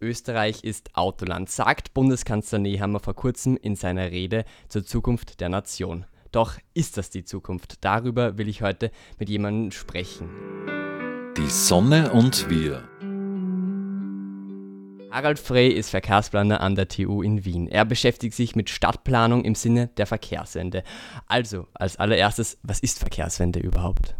Österreich 0.00 0.62
ist 0.62 0.94
Autoland, 0.94 1.50
sagt 1.50 1.92
Bundeskanzler 1.92 2.60
Nehammer 2.60 3.00
vor 3.00 3.14
kurzem 3.14 3.56
in 3.56 3.74
seiner 3.74 4.10
Rede 4.12 4.44
zur 4.68 4.84
Zukunft 4.84 5.40
der 5.40 5.48
Nation. 5.48 6.06
Doch 6.30 6.54
ist 6.72 6.96
das 6.96 7.10
die 7.10 7.24
Zukunft? 7.24 7.84
Darüber 7.84 8.38
will 8.38 8.48
ich 8.48 8.62
heute 8.62 8.92
mit 9.18 9.28
jemandem 9.28 9.72
sprechen. 9.72 10.28
Die 11.36 11.48
Sonne 11.48 12.12
und 12.12 12.48
wir. 12.48 12.88
Harald 15.10 15.38
Frey 15.38 15.68
ist 15.70 15.90
Verkehrsplaner 15.90 16.60
an 16.60 16.76
der 16.76 16.86
TU 16.86 17.22
in 17.22 17.44
Wien. 17.44 17.66
Er 17.66 17.84
beschäftigt 17.84 18.34
sich 18.34 18.54
mit 18.54 18.70
Stadtplanung 18.70 19.44
im 19.44 19.54
Sinne 19.54 19.88
der 19.96 20.06
Verkehrswende. 20.06 20.84
Also, 21.26 21.66
als 21.74 21.96
allererstes, 21.96 22.58
was 22.62 22.78
ist 22.80 22.98
Verkehrswende 22.98 23.58
überhaupt? 23.58 24.14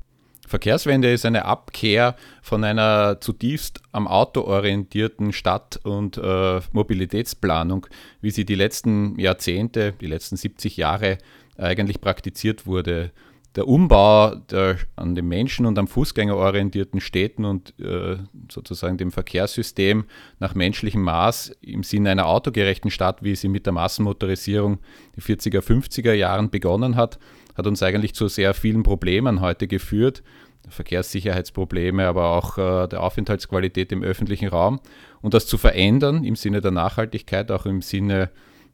Verkehrswende 0.49 1.13
ist 1.13 1.25
eine 1.25 1.45
Abkehr 1.45 2.17
von 2.43 2.65
einer 2.65 3.21
zutiefst 3.21 3.81
am 3.93 4.09
Auto 4.09 4.43
orientierten 4.43 5.33
Stadt- 5.33 5.81
und 5.85 6.19
äh, 6.19 6.61
Mobilitätsplanung, 6.73 7.87
wie 8.21 8.31
sie 8.31 8.45
die 8.45 8.55
letzten 8.55 9.19
Jahrzehnte, 9.19 9.93
die 10.01 10.07
letzten 10.07 10.37
70 10.37 10.77
Jahre 10.77 11.19
eigentlich 11.57 12.01
praktiziert 12.01 12.67
wurde. 12.67 13.13
Der 13.57 13.67
Umbau 13.67 14.37
der, 14.37 14.77
an 14.95 15.15
den 15.15 15.27
Menschen 15.27 15.67
und 15.67 15.79
am 15.79 15.89
Fußgänger 15.89 16.37
orientierten 16.37 17.01
Städten 17.01 17.45
und 17.45 17.75
äh, 17.81 18.17
sozusagen 18.51 18.99
dem 18.99 19.11
Verkehrssystem 19.11 20.05
nach 20.39 20.55
menschlichem 20.55 21.03
Maß 21.03 21.57
im 21.63 21.83
Sinne 21.83 22.11
einer 22.11 22.27
autogerechten 22.27 22.91
Stadt, 22.91 23.25
wie 23.25 23.35
sie 23.35 23.49
mit 23.49 23.67
der 23.67 23.73
Massenmotorisierung 23.73 24.79
die 25.17 25.23
40er, 25.23 25.61
50er 25.61 26.13
Jahren 26.13 26.51
begonnen 26.51 26.95
hat, 26.95 27.19
hat 27.57 27.67
uns 27.67 27.83
eigentlich 27.83 28.15
zu 28.15 28.29
sehr 28.29 28.55
vielen 28.55 28.85
Problemen 28.85 29.41
heute 29.41 29.67
geführt. 29.67 30.23
Verkehrssicherheitsprobleme, 30.69 32.07
aber 32.07 32.31
auch 32.31 32.59
äh, 32.59 32.89
der 32.89 33.03
Aufenthaltsqualität 33.03 33.93
im 33.93 34.03
öffentlichen 34.03 34.49
Raum. 34.49 34.81
Und 35.21 35.35
das 35.35 35.47
zu 35.47 35.59
verändern 35.59 36.25
im 36.25 36.37
Sinne 36.37 36.61
der 36.61 36.71
Nachhaltigkeit, 36.71 37.51
auch 37.51 37.67
im 37.67 37.83
Sinne 37.83 38.31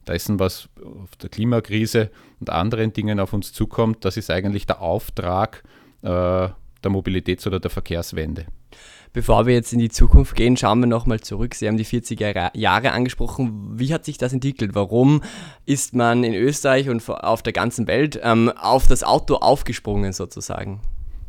dessen, 0.07 0.39
was 0.39 0.69
auf 0.83 1.15
der 1.17 1.29
Klimakrise 1.29 2.11
und 2.39 2.49
anderen 2.49 2.93
Dingen 2.93 3.19
auf 3.19 3.33
uns 3.33 3.53
zukommt, 3.53 4.05
das 4.05 4.17
ist 4.17 4.29
eigentlich 4.29 4.65
der 4.65 4.81
Auftrag 4.81 5.63
äh, 6.01 6.07
der 6.07 6.91
Mobilitäts- 6.91 7.47
oder 7.47 7.59
der 7.59 7.71
Verkehrswende. 7.71 8.45
Bevor 9.13 9.45
wir 9.45 9.53
jetzt 9.53 9.71
in 9.71 9.79
die 9.79 9.89
Zukunft 9.89 10.35
gehen, 10.35 10.57
schauen 10.57 10.81
wir 10.81 10.87
nochmal 10.87 11.21
zurück. 11.21 11.55
Sie 11.55 11.69
haben 11.69 11.77
die 11.77 11.85
40er 11.85 12.51
Jahre 12.53 12.91
angesprochen. 12.91 13.79
Wie 13.79 13.93
hat 13.93 14.03
sich 14.03 14.17
das 14.17 14.33
entwickelt? 14.33 14.75
Warum 14.75 15.21
ist 15.65 15.95
man 15.95 16.25
in 16.25 16.33
Österreich 16.33 16.89
und 16.89 17.07
auf 17.09 17.41
der 17.41 17.53
ganzen 17.53 17.87
Welt 17.87 18.19
ähm, 18.21 18.49
auf 18.49 18.87
das 18.87 19.05
Auto 19.05 19.35
aufgesprungen 19.35 20.11
sozusagen? 20.11 20.81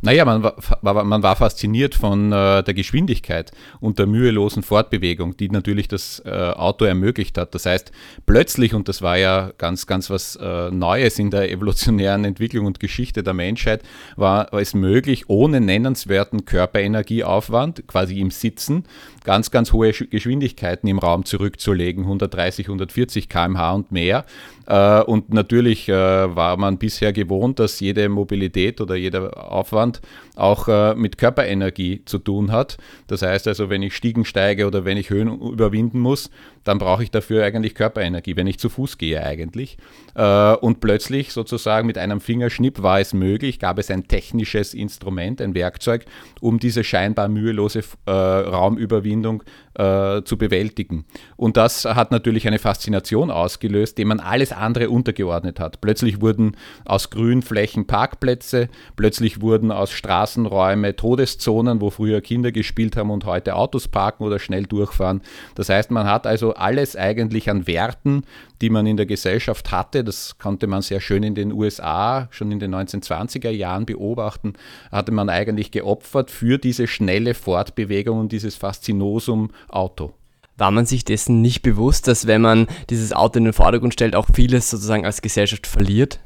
Naja, 0.07 0.25
man 0.25 0.45
war, 0.45 1.03
man 1.05 1.23
war 1.25 1.35
fasziniert 1.35 1.97
von 1.97 2.31
äh, 2.31 2.63
der 2.63 2.75
Geschwindigkeit 2.75 3.51
und 3.81 3.99
der 3.99 4.07
mühelosen 4.07 4.63
Fortbewegung, 4.63 5.37
die 5.37 5.49
natürlich 5.49 5.89
das 5.89 6.23
äh, 6.25 6.31
Auto 6.31 6.85
ermöglicht 6.85 7.37
hat. 7.37 7.57
Das 7.57 7.67
heißt, 7.67 7.91
plötzlich, 8.25 8.73
und 8.73 8.87
das 8.87 9.03
war 9.03 9.19
ja 9.19 9.51
ganz, 9.59 9.89
ganz 9.89 10.09
was 10.09 10.37
äh, 10.37 10.71
Neues 10.71 11.19
in 11.19 11.33
der 11.33 11.51
evolutionären 11.51 12.25
Entwicklung 12.25 12.67
und 12.67 12.79
Geschichte 12.79 13.25
der 13.25 13.35
Menschheit, 13.35 13.83
war, 14.15 14.47
war 14.53 14.61
es 14.61 14.75
möglich, 14.75 15.29
ohne 15.29 15.61
nennenswerten 15.61 16.45
Körperenergieaufwand, 16.45 17.89
quasi 17.89 18.21
im 18.21 18.31
Sitzen, 18.31 18.85
ganz, 19.27 19.51
ganz 19.51 19.73
hohe 19.73 19.93
Geschwindigkeiten 19.93 20.89
im 20.89 21.01
Raum 21.01 21.25
zurückzulegen, 21.25 22.05
130, 22.05 22.67
140 22.67 23.29
km/h 23.29 23.73
und 23.73 23.91
mehr. 23.93 24.25
Äh, 24.67 25.03
und 25.03 25.33
natürlich 25.33 25.89
äh, 25.89 25.93
war 25.93 26.57
man 26.57 26.79
bisher 26.79 27.13
gewohnt, 27.13 27.59
dass 27.59 27.81
jede 27.81 28.09
Mobilität 28.09 28.81
oder 28.81 28.95
jeder 28.95 29.53
Aufwand 29.53 30.01
auch 30.37 30.69
äh, 30.69 30.95
mit 30.95 31.19
Körperenergie 31.19 32.03
zu 32.05 32.19
tun 32.19 32.53
hat. 32.53 32.79
Das 33.09 33.23
heißt 33.23 33.49
also, 33.49 33.69
wenn 33.69 33.83
ich 33.83 33.97
Stiegen 33.97 34.25
steige 34.25 34.67
oder 34.67 34.85
wenn 34.85 34.97
ich 34.97 35.11
Höhen 35.11 35.41
überwinden 35.41 35.99
muss, 35.99 36.31
dann 36.63 36.79
brauche 36.79 37.03
ich 37.03 37.11
dafür 37.11 37.45
eigentlich 37.45 37.75
Körperenergie, 37.75 38.37
wenn 38.37 38.47
ich 38.47 38.59
zu 38.59 38.69
Fuß 38.69 38.99
gehe 38.99 39.23
eigentlich. 39.23 39.79
Und 40.15 40.81
plötzlich 40.81 41.33
sozusagen 41.33 41.87
mit 41.87 41.97
einem 41.97 42.21
Fingerschnipp 42.21 42.83
war 42.83 42.99
es 42.99 43.15
möglich, 43.15 43.61
gab 43.61 43.79
es 43.79 43.89
ein 43.89 44.09
technisches 44.09 44.75
Instrument, 44.75 45.41
ein 45.41 45.55
Werkzeug, 45.55 46.07
um 46.41 46.59
diese 46.59 46.83
scheinbar 46.83 47.29
mühelose 47.29 47.85
Raumüberwindung 48.09 49.16
donc 49.23 49.43
zu 49.77 50.39
bewältigen. 50.39 51.05
Und 51.37 51.59
das 51.59 51.85
hat 51.85 52.11
natürlich 52.11 52.47
eine 52.47 52.59
Faszination 52.59 53.31
ausgelöst, 53.31 53.99
dem 53.99 54.09
man 54.09 54.21
alles 54.21 54.53
andere 54.53 54.89
untergeordnet 54.89 55.61
hat. 55.61 55.83
Plötzlich 55.83 56.23
wurden 56.23 56.57
aus 56.87 57.11
Grünflächen 57.11 57.87
Parkplätze, 57.87 58.69
plötzlich 58.97 59.43
wurden 59.43 59.71
aus 59.71 59.91
Straßenräume 59.93 60.97
Todeszonen, 60.97 61.83
wo 61.83 61.91
früher 61.91 62.23
Kinder 62.23 62.53
gespielt 62.53 62.97
haben 62.97 63.11
und 63.11 63.27
heute 63.27 63.55
Autos 63.55 63.89
parken 63.89 64.25
oder 64.25 64.39
schnell 64.39 64.63
durchfahren. 64.65 65.21
Das 65.57 65.69
heißt, 65.69 65.91
man 65.91 66.07
hat 66.07 66.27
also 66.27 66.55
alles 66.55 66.97
eigentlich 66.97 67.51
an 67.51 67.67
Werten, 67.67 68.23
die 68.63 68.71
man 68.71 68.87
in 68.87 68.97
der 68.97 69.07
Gesellschaft 69.07 69.71
hatte, 69.71 70.03
das 70.03 70.39
konnte 70.39 70.67
man 70.67 70.81
sehr 70.81 71.01
schön 71.01 71.23
in 71.23 71.35
den 71.35 71.53
USA 71.53 72.29
schon 72.31 72.51
in 72.51 72.59
den 72.59 72.75
1920er 72.75 73.51
Jahren 73.51 73.85
beobachten, 73.85 74.55
hatte 74.91 75.13
man 75.13 75.29
eigentlich 75.29 75.71
geopfert 75.71 76.31
für 76.31 76.59
diese 76.59 76.87
schnelle 76.87 77.35
Fortbewegung 77.35 78.19
und 78.19 78.33
dieses 78.33 78.57
Faszinosum 78.57 79.51
Auto 79.69 80.15
war 80.57 80.71
man 80.71 80.87
sich 80.87 81.05
dessen 81.05 81.43
nicht 81.43 81.63
bewusst, 81.63 82.09
dass 82.09 82.27
wenn 82.27 82.41
man 82.41 82.67
dieses 82.89 83.13
Auto 83.13 83.39
in 83.39 83.45
den 83.45 83.53
Vordergrund 83.53 83.93
stellt, 83.93 84.17
auch 84.17 84.29
vieles 84.33 84.71
sozusagen 84.71 85.05
als 85.05 85.23
Gesellschaft 85.23 85.67
verliert? 85.67 86.21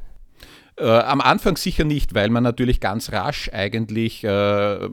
Äh, 0.81 0.87
am 0.87 1.21
Anfang 1.21 1.59
sicher 1.59 1.85
nicht, 1.85 2.15
weil 2.15 2.31
man 2.31 2.43
natürlich 2.43 2.81
ganz 2.81 3.13
rasch 3.13 3.51
eigentlich 3.53 4.25
äh, 4.25 4.89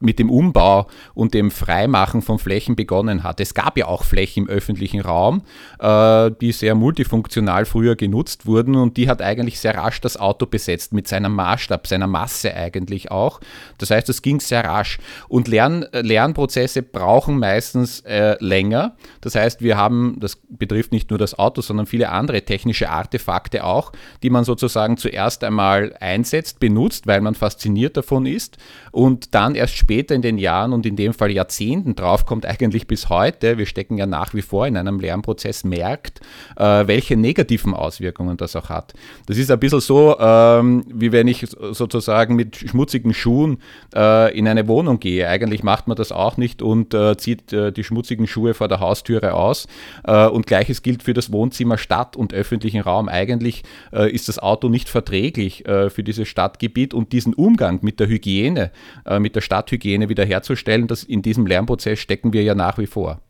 mit 0.00 0.18
dem 0.18 0.30
Umbau 0.30 0.86
und 1.12 1.34
dem 1.34 1.50
Freimachen 1.50 2.22
von 2.22 2.38
Flächen 2.38 2.74
begonnen 2.74 3.22
hat. 3.22 3.38
Es 3.38 3.52
gab 3.52 3.76
ja 3.76 3.86
auch 3.86 4.04
Flächen 4.04 4.44
im 4.44 4.48
öffentlichen 4.48 5.00
Raum, 5.00 5.42
äh, 5.78 6.30
die 6.40 6.52
sehr 6.52 6.74
multifunktional 6.74 7.66
früher 7.66 7.96
genutzt 7.96 8.46
wurden 8.46 8.76
und 8.76 8.96
die 8.96 9.10
hat 9.10 9.20
eigentlich 9.20 9.60
sehr 9.60 9.76
rasch 9.76 10.00
das 10.00 10.16
Auto 10.16 10.46
besetzt 10.46 10.94
mit 10.94 11.06
seinem 11.06 11.34
Maßstab, 11.34 11.86
seiner 11.86 12.06
Masse 12.06 12.54
eigentlich 12.54 13.10
auch. 13.10 13.40
Das 13.76 13.90
heißt, 13.90 14.08
es 14.08 14.22
ging 14.22 14.40
sehr 14.40 14.64
rasch 14.64 14.98
und 15.28 15.48
Lern, 15.48 15.84
Lernprozesse 15.92 16.82
brauchen 16.82 17.38
meistens 17.38 18.00
äh, 18.00 18.36
länger. 18.40 18.96
Das 19.20 19.34
heißt, 19.34 19.60
wir 19.60 19.76
haben, 19.76 20.16
das 20.18 20.38
betrifft 20.48 20.92
nicht 20.92 21.10
nur 21.10 21.18
das 21.18 21.38
Auto, 21.38 21.60
sondern 21.60 21.84
viele 21.84 22.08
andere 22.08 22.40
technische 22.42 22.88
Artefakte 22.88 23.64
auch, 23.64 23.92
die 24.22 24.30
man 24.30 24.44
sozusagen 24.44 24.96
zu 24.96 25.09
zuerst 25.10 25.42
einmal 25.44 25.94
einsetzt, 25.98 26.60
benutzt, 26.60 27.06
weil 27.06 27.20
man 27.20 27.34
fasziniert 27.34 27.96
davon 27.96 28.26
ist 28.26 28.58
und 28.92 29.34
dann 29.34 29.54
erst 29.54 29.76
später 29.76 30.14
in 30.14 30.22
den 30.22 30.38
Jahren 30.38 30.72
und 30.72 30.86
in 30.86 30.96
dem 30.96 31.12
Fall 31.14 31.30
Jahrzehnten 31.30 31.96
draufkommt, 31.96 32.46
eigentlich 32.46 32.86
bis 32.86 33.08
heute, 33.08 33.58
wir 33.58 33.66
stecken 33.66 33.98
ja 33.98 34.06
nach 34.06 34.34
wie 34.34 34.42
vor 34.42 34.66
in 34.66 34.76
einem 34.76 35.00
Lernprozess, 35.00 35.64
merkt, 35.64 36.20
äh, 36.56 36.86
welche 36.86 37.16
negativen 37.16 37.74
Auswirkungen 37.74 38.36
das 38.36 38.54
auch 38.54 38.68
hat. 38.68 38.94
Das 39.26 39.36
ist 39.36 39.50
ein 39.50 39.58
bisschen 39.58 39.80
so, 39.80 40.16
ähm, 40.18 40.84
wie 40.88 41.12
wenn 41.12 41.26
ich 41.26 41.46
sozusagen 41.72 42.36
mit 42.36 42.56
schmutzigen 42.56 43.12
Schuhen 43.12 43.58
äh, 43.94 44.36
in 44.36 44.46
eine 44.46 44.68
Wohnung 44.68 45.00
gehe. 45.00 45.28
Eigentlich 45.28 45.62
macht 45.62 45.88
man 45.88 45.96
das 45.96 46.12
auch 46.12 46.36
nicht 46.36 46.62
und 46.62 46.94
äh, 46.94 47.16
zieht 47.16 47.52
äh, 47.52 47.72
die 47.72 47.84
schmutzigen 47.84 48.26
Schuhe 48.26 48.54
vor 48.54 48.68
der 48.68 48.80
Haustüre 48.80 49.34
aus. 49.34 49.66
Äh, 50.04 50.26
und 50.26 50.46
gleiches 50.46 50.82
gilt 50.82 51.02
für 51.02 51.14
das 51.14 51.32
Wohnzimmer, 51.32 51.78
Stadt 51.78 52.16
und 52.16 52.32
öffentlichen 52.32 52.80
Raum. 52.80 53.08
Eigentlich 53.08 53.64
äh, 53.92 54.10
ist 54.10 54.28
das 54.28 54.38
Auto 54.38 54.68
nicht 54.68 54.88
verträglich 55.00 55.66
äh, 55.66 55.88
für 55.88 56.02
dieses 56.02 56.28
Stadtgebiet 56.28 56.92
und 56.92 57.12
diesen 57.12 57.32
Umgang 57.34 57.78
mit 57.82 58.00
der 58.00 58.08
Hygiene, 58.08 58.70
äh, 59.06 59.18
mit 59.18 59.34
der 59.34 59.40
Stadthygiene 59.40 60.08
wiederherzustellen, 60.08 60.86
das 60.86 61.04
in 61.04 61.22
diesem 61.22 61.46
Lernprozess 61.46 61.98
stecken 61.98 62.32
wir 62.32 62.42
ja 62.42 62.54
nach 62.54 62.76
wie 62.78 62.86
vor. 62.86 63.20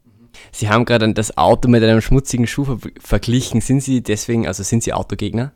Sie 0.53 0.69
haben 0.69 0.85
gerade 0.85 1.13
das 1.15 1.37
Auto 1.37 1.69
mit 1.69 1.83
einem 1.83 2.01
schmutzigen 2.01 2.47
Schuh 2.47 2.65
ver 2.65 2.79
verglichen. 3.01 3.61
Sind 3.61 3.83
Sie 3.83 4.03
deswegen, 4.03 4.47
also 4.47 4.63
sind 4.63 4.83
Sie 4.83 4.93
Autogegner? 4.93 5.53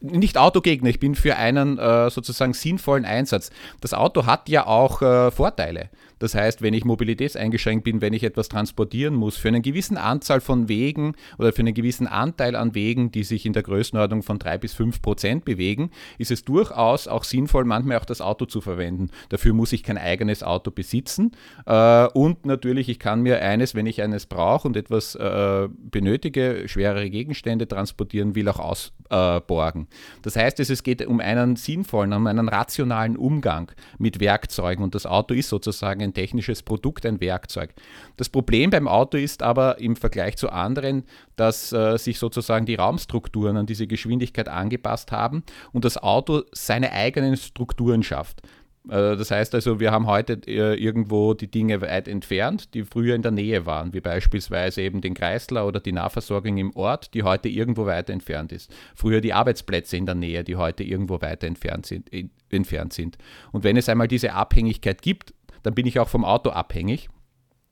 nicht 0.00 0.38
Autogegner, 0.38 0.90
ich 0.90 1.00
bin 1.00 1.16
für 1.16 1.36
einen 1.36 1.76
äh, 1.76 2.08
sozusagen 2.10 2.54
sinnvollen 2.54 3.04
Einsatz. 3.04 3.50
Das 3.80 3.94
Auto 3.94 4.26
hat 4.26 4.48
ja 4.48 4.66
auch 4.66 5.02
äh, 5.02 5.32
Vorteile. 5.32 5.90
Das 6.18 6.34
heißt, 6.34 6.62
wenn 6.62 6.74
ich 6.74 6.84
mobilitätseingeschränkt 6.84 7.84
bin, 7.84 8.00
wenn 8.00 8.12
ich 8.12 8.24
etwas 8.24 8.48
transportieren 8.48 9.14
muss, 9.14 9.36
für 9.36 9.48
eine 9.48 9.60
gewisse 9.60 10.00
Anzahl 10.00 10.40
von 10.40 10.68
Wegen 10.68 11.14
oder 11.38 11.52
für 11.52 11.60
einen 11.60 11.74
gewissen 11.74 12.06
Anteil 12.06 12.56
an 12.56 12.74
Wegen, 12.74 13.10
die 13.10 13.24
sich 13.24 13.46
in 13.46 13.52
der 13.52 13.62
Größenordnung 13.62 14.22
von 14.22 14.38
drei 14.38 14.58
bis 14.58 14.74
fünf 14.74 15.00
Prozent 15.00 15.44
bewegen, 15.44 15.90
ist 16.18 16.30
es 16.30 16.44
durchaus 16.44 17.08
auch 17.08 17.24
sinnvoll, 17.24 17.64
manchmal 17.64 17.98
auch 17.98 18.04
das 18.04 18.20
Auto 18.20 18.46
zu 18.46 18.60
verwenden. 18.60 19.10
Dafür 19.28 19.54
muss 19.54 19.72
ich 19.72 19.82
kein 19.82 19.98
eigenes 19.98 20.42
Auto 20.42 20.70
besitzen. 20.70 21.32
Äh, 21.66 22.06
und 22.08 22.46
natürlich, 22.46 22.88
ich 22.88 22.98
kann 22.98 23.22
mir 23.22 23.40
eines, 23.40 23.74
wenn 23.74 23.86
ich 23.86 24.02
eines 24.02 24.26
brauche 24.26 24.68
und 24.68 24.76
etwas 24.76 25.14
äh, 25.14 25.68
benötige, 25.70 26.64
schwerere 26.66 27.08
Gegenstände 27.10 27.68
transportieren 27.68 28.34
will, 28.34 28.48
auch 28.48 28.58
ausborgen. 28.58 29.86
Das 30.22 30.36
heißt, 30.36 30.60
es 30.60 30.82
geht 30.82 31.06
um 31.06 31.20
einen 31.20 31.56
sinnvollen, 31.56 32.12
um 32.12 32.26
einen 32.26 32.48
rationalen 32.48 33.16
Umgang 33.16 33.72
mit 33.98 34.20
Werkzeugen 34.20 34.84
und 34.84 34.94
das 34.94 35.06
Auto 35.06 35.34
ist 35.34 35.48
sozusagen 35.48 36.07
ein 36.08 36.14
technisches 36.14 36.62
Produkt, 36.62 37.06
ein 37.06 37.20
Werkzeug. 37.20 37.74
Das 38.16 38.28
Problem 38.28 38.70
beim 38.70 38.88
Auto 38.88 39.16
ist 39.16 39.42
aber 39.42 39.78
im 39.78 39.96
Vergleich 39.96 40.36
zu 40.36 40.50
anderen, 40.50 41.04
dass 41.36 41.72
äh, 41.72 41.96
sich 41.98 42.18
sozusagen 42.18 42.66
die 42.66 42.74
Raumstrukturen 42.74 43.56
an 43.56 43.66
diese 43.66 43.86
Geschwindigkeit 43.86 44.48
angepasst 44.48 45.12
haben 45.12 45.42
und 45.72 45.84
das 45.84 45.96
Auto 45.96 46.42
seine 46.52 46.92
eigenen 46.92 47.36
Strukturen 47.36 48.02
schafft 48.02 48.42
Äh, 48.88 49.16
das 49.16 49.30
heißt 49.30 49.54
also, 49.54 49.80
wir 49.80 49.92
haben 49.92 50.06
heute 50.06 50.40
äh, 50.46 50.74
irgendwo 50.74 51.34
die 51.34 51.50
Dinge 51.50 51.80
weit 51.80 52.08
entfernt, 52.08 52.74
die 52.74 52.84
früher 52.84 53.14
in 53.14 53.22
der 53.22 53.32
Nähe 53.32 53.66
waren, 53.66 53.92
wie 53.92 54.00
beispielsweise 54.00 54.82
eben 54.82 55.00
den 55.00 55.14
Kreisler 55.14 55.66
oder 55.66 55.80
die 55.80 55.92
Nahversorgung 55.92 56.56
im 56.56 56.74
Ort, 56.74 57.14
die 57.14 57.22
heute 57.22 57.48
irgendwo 57.48 57.86
weiter 57.86 58.12
entfernt 58.12 58.52
ist. 58.52 58.74
Früher 58.94 59.20
die 59.20 59.32
Arbeitsplätze 59.32 59.96
in 59.96 60.06
der 60.06 60.14
Nähe, 60.14 60.44
die 60.44 60.56
heute 60.56 60.84
irgendwo 60.84 61.20
weiter 61.20 61.46
entfernt 61.46 61.86
sind. 61.86 62.08
Entfernt 62.50 62.92
sind. 62.94 63.18
Und 63.52 63.62
wenn 63.64 63.76
es 63.76 63.88
einmal 63.88 64.08
diese 64.08 64.32
Abhängigkeit 64.32 65.02
gibt, 65.02 65.34
dann 65.62 65.74
bin 65.74 65.86
ich 65.86 65.98
auch 65.98 66.08
vom 66.08 66.24
Auto 66.24 66.50
abhängig. 66.50 67.08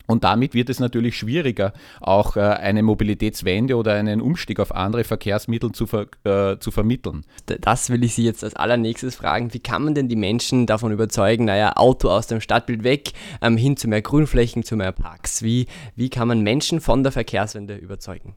Und 0.07 0.25
damit 0.25 0.55
wird 0.55 0.71
es 0.71 0.79
natürlich 0.79 1.17
schwieriger, 1.17 1.73
auch 2.01 2.37
äh, 2.37 2.41
eine 2.41 2.83
Mobilitätswende 2.83 3.77
oder 3.77 3.95
einen 3.95 4.21
Umstieg 4.21 4.61
auf 4.61 4.75
andere 4.75 5.05
Verkehrsmittel 5.05 5.73
zu, 5.73 5.87
ver, 5.87 6.07
äh, 6.25 6.59
zu 6.59 6.71
vermitteln. 6.71 7.25
Das 7.47 7.91
will 7.91 8.05
ich 8.05 8.15
Sie 8.15 8.25
jetzt 8.25 8.45
als 8.45 8.55
allernächstes 8.55 9.17
fragen. 9.17 9.53
Wie 9.53 9.59
kann 9.59 9.85
man 9.85 9.95
denn 9.95 10.09
die 10.09 10.17
Menschen 10.17 10.67
davon 10.67 10.93
überzeugen, 10.93 11.47
naja, 11.47 11.73
Auto 11.77 12.09
aus 12.09 12.29
dem 12.29 12.41
Stadtbild 12.41 12.85
weg, 12.85 13.13
ähm, 13.43 13.57
hin 13.57 13.77
zu 13.77 13.89
mehr 13.89 14.03
Grünflächen, 14.03 14.63
zu 14.63 14.77
mehr 14.77 14.93
Parks? 14.93 15.43
Wie, 15.43 15.67
wie 15.97 16.09
kann 16.09 16.29
man 16.29 16.43
Menschen 16.43 16.81
von 16.81 17.03
der 17.03 17.13
Verkehrswende 17.13 17.75
überzeugen? 17.75 18.35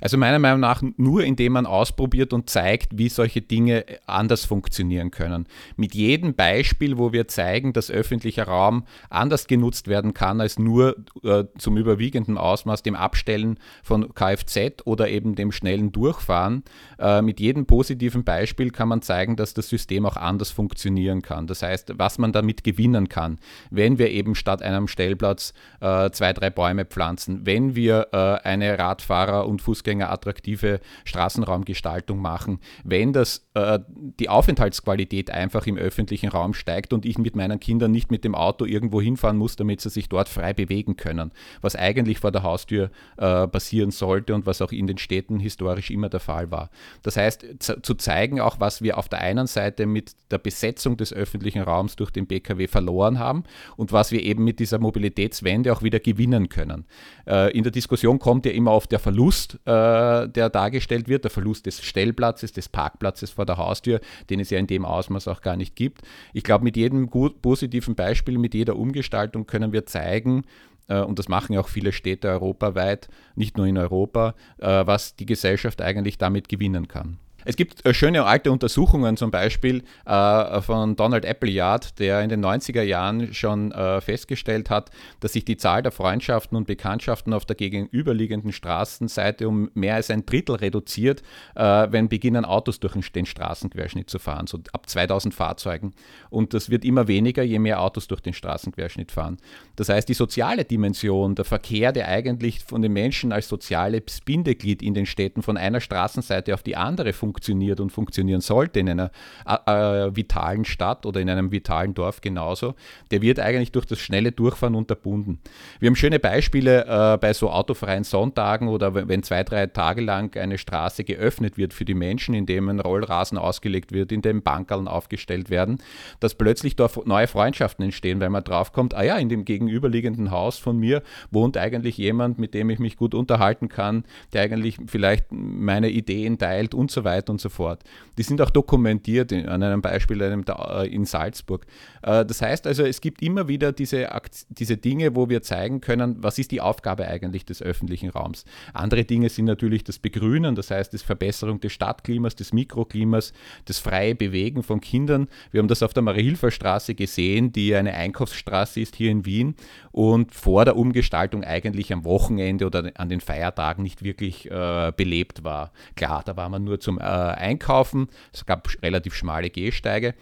Also 0.00 0.16
meiner 0.16 0.38
Meinung 0.38 0.60
nach 0.60 0.82
nur, 0.96 1.24
indem 1.24 1.52
man 1.52 1.66
ausprobiert 1.66 2.32
und 2.32 2.48
zeigt, 2.48 2.96
wie 2.96 3.08
solche 3.08 3.42
Dinge 3.42 3.84
anders 4.06 4.44
funktionieren 4.44 5.10
können. 5.10 5.46
Mit 5.76 5.94
jedem 5.94 6.34
Beispiel, 6.34 6.98
wo 6.98 7.12
wir 7.12 7.28
zeigen, 7.28 7.72
dass 7.72 7.90
öffentlicher 7.90 8.44
Raum 8.44 8.84
anders 9.08 9.46
genutzt 9.46 9.88
werden 9.88 10.14
kann 10.14 10.40
als 10.40 10.58
nur 10.58 10.96
äh, 11.22 11.44
zum 11.58 11.76
überwiegenden 11.76 12.38
Ausmaß 12.38 12.82
dem 12.82 12.94
Abstellen 12.94 13.58
von 13.82 14.14
Kfz 14.14 14.82
oder 14.84 15.08
eben 15.08 15.34
dem 15.34 15.52
schnellen 15.52 15.92
Durchfahren, 15.92 16.64
äh, 16.98 17.22
mit 17.22 17.40
jedem 17.40 17.66
positiven 17.66 18.24
Beispiel 18.24 18.70
kann 18.70 18.88
man 18.88 19.02
zeigen, 19.02 19.36
dass 19.36 19.54
das 19.54 19.68
System 19.68 20.06
auch 20.06 20.16
anders 20.16 20.50
funktionieren 20.50 21.22
kann. 21.22 21.46
Das 21.46 21.62
heißt, 21.62 21.92
was 21.96 22.18
man 22.18 22.32
damit 22.32 22.64
gewinnen 22.64 23.08
kann, 23.08 23.38
wenn 23.70 23.98
wir 23.98 24.10
eben 24.10 24.34
statt 24.34 24.62
einem 24.62 24.88
Stellplatz 24.88 25.52
äh, 25.80 26.10
zwei, 26.10 26.32
drei 26.32 26.50
Bäume 26.50 26.84
pflanzen, 26.84 27.46
wenn 27.46 27.74
wir 27.74 28.08
äh, 28.12 28.16
eine 28.46 28.78
Radfahrer- 28.78 29.46
und 29.46 29.62
Fußgänger 29.62 29.89
Fußgänger 29.90 30.10
attraktive 30.10 30.80
Straßenraumgestaltung 31.04 32.18
machen, 32.20 32.60
wenn 32.84 33.12
das, 33.12 33.46
äh, 33.54 33.80
die 33.90 34.28
Aufenthaltsqualität 34.28 35.30
einfach 35.30 35.66
im 35.66 35.76
öffentlichen 35.76 36.28
Raum 36.28 36.54
steigt 36.54 36.92
und 36.92 37.04
ich 37.04 37.18
mit 37.18 37.34
meinen 37.34 37.58
Kindern 37.58 37.90
nicht 37.90 38.10
mit 38.10 38.24
dem 38.24 38.34
Auto 38.34 38.64
irgendwo 38.64 39.00
hinfahren 39.00 39.36
muss, 39.36 39.56
damit 39.56 39.80
sie 39.80 39.90
sich 39.90 40.08
dort 40.08 40.28
frei 40.28 40.52
bewegen 40.52 40.96
können, 40.96 41.32
was 41.60 41.74
eigentlich 41.74 42.20
vor 42.20 42.30
der 42.30 42.42
Haustür 42.42 42.90
äh, 43.16 43.48
passieren 43.48 43.90
sollte 43.90 44.34
und 44.34 44.46
was 44.46 44.62
auch 44.62 44.72
in 44.72 44.86
den 44.86 44.98
Städten 44.98 45.40
historisch 45.40 45.90
immer 45.90 46.08
der 46.08 46.20
Fall 46.20 46.50
war. 46.50 46.70
Das 47.02 47.16
heißt, 47.16 47.46
zu 47.60 47.94
zeigen 47.94 48.40
auch, 48.40 48.60
was 48.60 48.82
wir 48.82 48.96
auf 48.96 49.08
der 49.08 49.20
einen 49.20 49.46
Seite 49.46 49.86
mit 49.86 50.12
der 50.30 50.38
Besetzung 50.38 50.96
des 50.96 51.12
öffentlichen 51.12 51.62
Raums 51.62 51.96
durch 51.96 52.10
den 52.10 52.26
BKW 52.26 52.68
verloren 52.68 53.18
haben 53.18 53.42
und 53.76 53.92
was 53.92 54.12
wir 54.12 54.22
eben 54.22 54.44
mit 54.44 54.60
dieser 54.60 54.78
Mobilitätswende 54.78 55.72
auch 55.72 55.82
wieder 55.82 55.98
gewinnen 55.98 56.48
können. 56.48 56.84
Äh, 57.26 57.56
in 57.56 57.64
der 57.64 57.72
Diskussion 57.72 58.18
kommt 58.18 58.46
ja 58.46 58.52
immer 58.52 58.70
auf 58.70 58.86
der 58.86 59.00
Verlust 59.00 59.58
äh, 59.64 59.70
äh, 59.80 60.28
der 60.28 60.50
dargestellt 60.50 61.08
wird, 61.08 61.24
der 61.24 61.30
Verlust 61.30 61.66
des 61.66 61.82
Stellplatzes, 61.82 62.52
des 62.52 62.68
Parkplatzes 62.68 63.30
vor 63.30 63.46
der 63.46 63.56
Haustür, 63.56 64.00
den 64.28 64.40
es 64.40 64.50
ja 64.50 64.58
in 64.58 64.66
dem 64.66 64.84
Ausmaß 64.84 65.28
auch 65.28 65.40
gar 65.40 65.56
nicht 65.56 65.76
gibt. 65.76 66.02
Ich 66.32 66.44
glaube, 66.44 66.64
mit 66.64 66.76
jedem 66.76 67.08
gut, 67.08 67.42
positiven 67.42 67.94
Beispiel, 67.94 68.38
mit 68.38 68.54
jeder 68.54 68.76
Umgestaltung 68.76 69.46
können 69.46 69.72
wir 69.72 69.86
zeigen, 69.86 70.44
äh, 70.88 71.00
und 71.00 71.18
das 71.18 71.28
machen 71.28 71.54
ja 71.54 71.60
auch 71.60 71.68
viele 71.68 71.92
Städte 71.92 72.28
europaweit, 72.28 73.08
nicht 73.36 73.56
nur 73.56 73.66
in 73.66 73.78
Europa, 73.78 74.34
äh, 74.58 74.86
was 74.86 75.16
die 75.16 75.26
Gesellschaft 75.26 75.80
eigentlich 75.80 76.18
damit 76.18 76.48
gewinnen 76.48 76.88
kann. 76.88 77.18
Es 77.44 77.56
gibt 77.56 77.84
äh, 77.86 77.94
schöne 77.94 78.24
alte 78.24 78.52
Untersuchungen, 78.52 79.16
zum 79.16 79.30
Beispiel 79.30 79.82
äh, 80.04 80.60
von 80.60 80.96
Donald 80.96 81.24
Appleyard, 81.26 81.98
der 81.98 82.22
in 82.22 82.28
den 82.28 82.44
90er 82.44 82.82
Jahren 82.82 83.32
schon 83.32 83.72
äh, 83.72 84.00
festgestellt 84.00 84.70
hat, 84.70 84.90
dass 85.20 85.32
sich 85.32 85.44
die 85.44 85.56
Zahl 85.56 85.82
der 85.82 85.92
Freundschaften 85.92 86.56
und 86.56 86.66
Bekanntschaften 86.66 87.32
auf 87.32 87.44
der 87.44 87.56
gegenüberliegenden 87.56 88.52
Straßenseite 88.52 89.48
um 89.48 89.70
mehr 89.74 89.94
als 89.94 90.10
ein 90.10 90.26
Drittel 90.26 90.56
reduziert, 90.56 91.22
wenn 91.54 92.08
beginnen 92.08 92.44
Autos 92.44 92.80
durch 92.80 92.94
den 93.10 93.26
Straßenquerschnitt 93.26 94.10
zu 94.10 94.18
fahren, 94.18 94.46
so 94.46 94.58
ab 94.72 94.88
2000 94.88 95.34
Fahrzeugen. 95.34 95.92
Und 96.28 96.54
das 96.54 96.70
wird 96.70 96.84
immer 96.84 97.08
weniger, 97.08 97.42
je 97.42 97.58
mehr 97.58 97.80
Autos 97.80 98.08
durch 98.08 98.20
den 98.20 98.32
Straßenquerschnitt 98.32 99.12
fahren. 99.12 99.38
Das 99.76 99.88
heißt, 99.88 100.08
die 100.08 100.14
soziale 100.14 100.64
Dimension, 100.64 101.34
der 101.34 101.44
Verkehr, 101.44 101.92
der 101.92 102.08
eigentlich 102.08 102.64
von 102.64 102.82
den 102.82 102.92
Menschen 102.92 103.32
als 103.32 103.48
soziales 103.48 104.20
Bindeglied 104.24 104.82
in 104.82 104.94
den 104.94 105.06
Städten 105.06 105.42
von 105.42 105.56
einer 105.56 105.80
Straßenseite 105.80 106.54
auf 106.54 106.62
die 106.62 106.76
andere 106.76 107.12
funktioniert, 107.12 107.29
funktioniert 107.30 107.78
und 107.78 107.90
funktionieren 107.90 108.40
sollte 108.40 108.80
in 108.80 108.88
einer 108.88 109.12
äh, 109.46 110.08
äh, 110.08 110.16
vitalen 110.16 110.64
Stadt 110.64 111.06
oder 111.06 111.20
in 111.20 111.30
einem 111.30 111.52
vitalen 111.52 111.94
Dorf 111.94 112.20
genauso, 112.20 112.74
der 113.12 113.22
wird 113.22 113.38
eigentlich 113.38 113.70
durch 113.70 113.86
das 113.86 114.00
schnelle 114.00 114.32
Durchfahren 114.32 114.74
unterbunden. 114.74 115.38
Wir 115.78 115.86
haben 115.86 115.94
schöne 115.94 116.18
Beispiele 116.18 116.86
äh, 116.86 117.18
bei 117.18 117.32
so 117.32 117.50
autofreien 117.50 118.02
Sonntagen 118.02 118.66
oder 118.66 118.94
wenn 118.94 119.22
zwei, 119.22 119.44
drei 119.44 119.68
Tage 119.68 120.00
lang 120.00 120.36
eine 120.36 120.58
Straße 120.58 121.04
geöffnet 121.04 121.56
wird 121.56 121.72
für 121.72 121.84
die 121.84 121.94
Menschen, 121.94 122.34
indem 122.34 122.68
ein 122.68 122.80
Rollrasen 122.80 123.38
ausgelegt 123.38 123.92
wird, 123.92 124.10
in 124.10 124.22
dem 124.22 124.42
Bankerln 124.42 124.88
aufgestellt 124.88 125.50
werden, 125.50 125.78
dass 126.18 126.34
plötzlich 126.34 126.74
dort 126.74 127.06
neue 127.06 127.28
Freundschaften 127.28 127.84
entstehen, 127.84 128.18
weil 128.20 128.30
man 128.30 128.42
draufkommt, 128.42 128.94
ah 128.94 129.04
ja, 129.04 129.16
in 129.18 129.28
dem 129.28 129.44
gegenüberliegenden 129.44 130.32
Haus 130.32 130.58
von 130.58 130.78
mir 130.78 131.04
wohnt 131.30 131.56
eigentlich 131.56 131.96
jemand, 131.96 132.40
mit 132.40 132.54
dem 132.54 132.70
ich 132.70 132.80
mich 132.80 132.96
gut 132.96 133.14
unterhalten 133.14 133.68
kann, 133.68 134.04
der 134.32 134.42
eigentlich 134.42 134.78
vielleicht 134.86 135.26
meine 135.30 135.90
Ideen 135.90 136.38
teilt 136.38 136.74
und 136.74 136.90
so 136.90 137.04
weiter 137.04 137.19
weiter 137.20 137.32
und 137.32 137.40
so 137.40 137.48
fort. 137.48 137.82
Die 138.18 138.22
sind 138.22 138.40
auch 138.40 138.50
dokumentiert 138.50 139.32
in, 139.32 139.46
an 139.46 139.62
einem 139.62 139.82
Beispiel 139.82 140.20
äh, 140.20 140.86
in 140.86 141.04
Salzburg. 141.04 141.66
Äh, 142.02 142.24
das 142.24 142.42
heißt 142.42 142.66
also, 142.66 142.84
es 142.84 143.00
gibt 143.00 143.22
immer 143.22 143.48
wieder 143.48 143.72
diese, 143.72 144.08
diese 144.48 144.76
Dinge, 144.76 145.14
wo 145.14 145.28
wir 145.28 145.42
zeigen 145.42 145.80
können, 145.80 146.16
was 146.22 146.38
ist 146.38 146.50
die 146.50 146.60
Aufgabe 146.60 147.06
eigentlich 147.06 147.44
des 147.44 147.62
öffentlichen 147.62 148.10
Raums. 148.10 148.44
Andere 148.72 149.04
Dinge 149.04 149.28
sind 149.28 149.44
natürlich 149.44 149.84
das 149.84 149.98
Begrünen, 149.98 150.54
das 150.54 150.70
heißt 150.70 150.92
die 150.92 150.98
Verbesserung 150.98 151.60
des 151.60 151.72
Stadtklimas, 151.72 152.34
des 152.34 152.52
Mikroklimas, 152.52 153.32
das 153.66 153.78
freie 153.78 154.14
Bewegen 154.14 154.62
von 154.62 154.80
Kindern. 154.80 155.28
Wir 155.50 155.60
haben 155.60 155.68
das 155.68 155.82
auf 155.82 155.92
der 155.92 156.02
Marie-Hilfer 156.02 156.50
Straße 156.50 156.94
gesehen, 156.94 157.52
die 157.52 157.74
eine 157.74 157.94
Einkaufsstraße 157.94 158.80
ist 158.80 158.96
hier 158.96 159.10
in 159.10 159.24
Wien 159.24 159.54
und 159.92 160.34
vor 160.34 160.64
der 160.64 160.76
Umgestaltung 160.76 161.44
eigentlich 161.44 161.92
am 161.92 162.04
Wochenende 162.04 162.66
oder 162.66 162.90
an 162.94 163.08
den 163.08 163.20
Feiertagen 163.20 163.82
nicht 163.82 164.02
wirklich 164.02 164.50
äh, 164.50 164.92
belebt 164.96 165.44
war. 165.44 165.72
Klar, 165.96 166.22
da 166.24 166.36
war 166.36 166.48
man 166.48 166.64
nur 166.64 166.80
zum 166.80 166.98
äh, 166.98 167.02
einkaufen. 167.10 168.08
Es 168.32 168.46
gab 168.46 168.68
relativ 168.82 169.14
schmale 169.14 169.50
Gehsteige. 169.50 170.14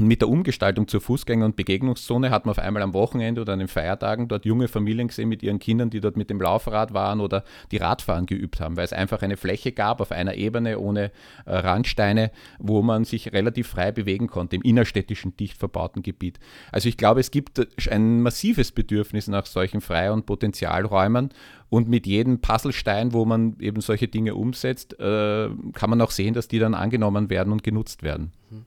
Und 0.00 0.06
mit 0.06 0.20
der 0.20 0.28
Umgestaltung 0.28 0.86
zur 0.86 1.00
Fußgänger- 1.00 1.44
und 1.44 1.56
Begegnungszone 1.56 2.30
hat 2.30 2.46
man 2.46 2.52
auf 2.52 2.60
einmal 2.60 2.82
am 2.82 2.94
Wochenende 2.94 3.40
oder 3.40 3.54
an 3.54 3.58
den 3.58 3.66
Feiertagen 3.66 4.28
dort 4.28 4.44
junge 4.44 4.68
Familien 4.68 5.08
gesehen 5.08 5.28
mit 5.28 5.42
ihren 5.42 5.58
Kindern, 5.58 5.90
die 5.90 6.00
dort 6.00 6.16
mit 6.16 6.30
dem 6.30 6.40
Laufrad 6.40 6.94
waren 6.94 7.20
oder 7.20 7.42
die 7.72 7.78
Radfahren 7.78 8.26
geübt 8.26 8.60
haben, 8.60 8.76
weil 8.76 8.84
es 8.84 8.92
einfach 8.92 9.22
eine 9.22 9.36
Fläche 9.36 9.72
gab 9.72 10.00
auf 10.00 10.12
einer 10.12 10.34
Ebene 10.34 10.78
ohne 10.78 11.10
äh, 11.46 11.56
Randsteine, 11.56 12.30
wo 12.60 12.80
man 12.80 13.04
sich 13.04 13.32
relativ 13.32 13.66
frei 13.66 13.90
bewegen 13.90 14.28
konnte 14.28 14.54
im 14.54 14.62
innerstädtischen, 14.62 15.36
dicht 15.36 15.58
verbauten 15.58 16.02
Gebiet. 16.02 16.38
Also 16.70 16.88
ich 16.88 16.96
glaube, 16.96 17.18
es 17.18 17.32
gibt 17.32 17.60
ein 17.90 18.22
massives 18.22 18.70
Bedürfnis 18.70 19.26
nach 19.26 19.46
solchen 19.46 19.80
Frei- 19.80 20.12
und 20.12 20.26
Potenzialräumen 20.26 21.30
und 21.70 21.88
mit 21.88 22.06
jedem 22.06 22.40
Puzzlestein, 22.40 23.12
wo 23.12 23.24
man 23.24 23.56
eben 23.58 23.80
solche 23.80 24.06
Dinge 24.06 24.36
umsetzt, 24.36 24.98
äh, 25.00 25.48
kann 25.72 25.90
man 25.90 26.00
auch 26.00 26.12
sehen, 26.12 26.34
dass 26.34 26.46
die 26.46 26.60
dann 26.60 26.74
angenommen 26.74 27.30
werden 27.30 27.52
und 27.52 27.64
genutzt 27.64 28.04
werden. 28.04 28.30
Mhm. 28.50 28.64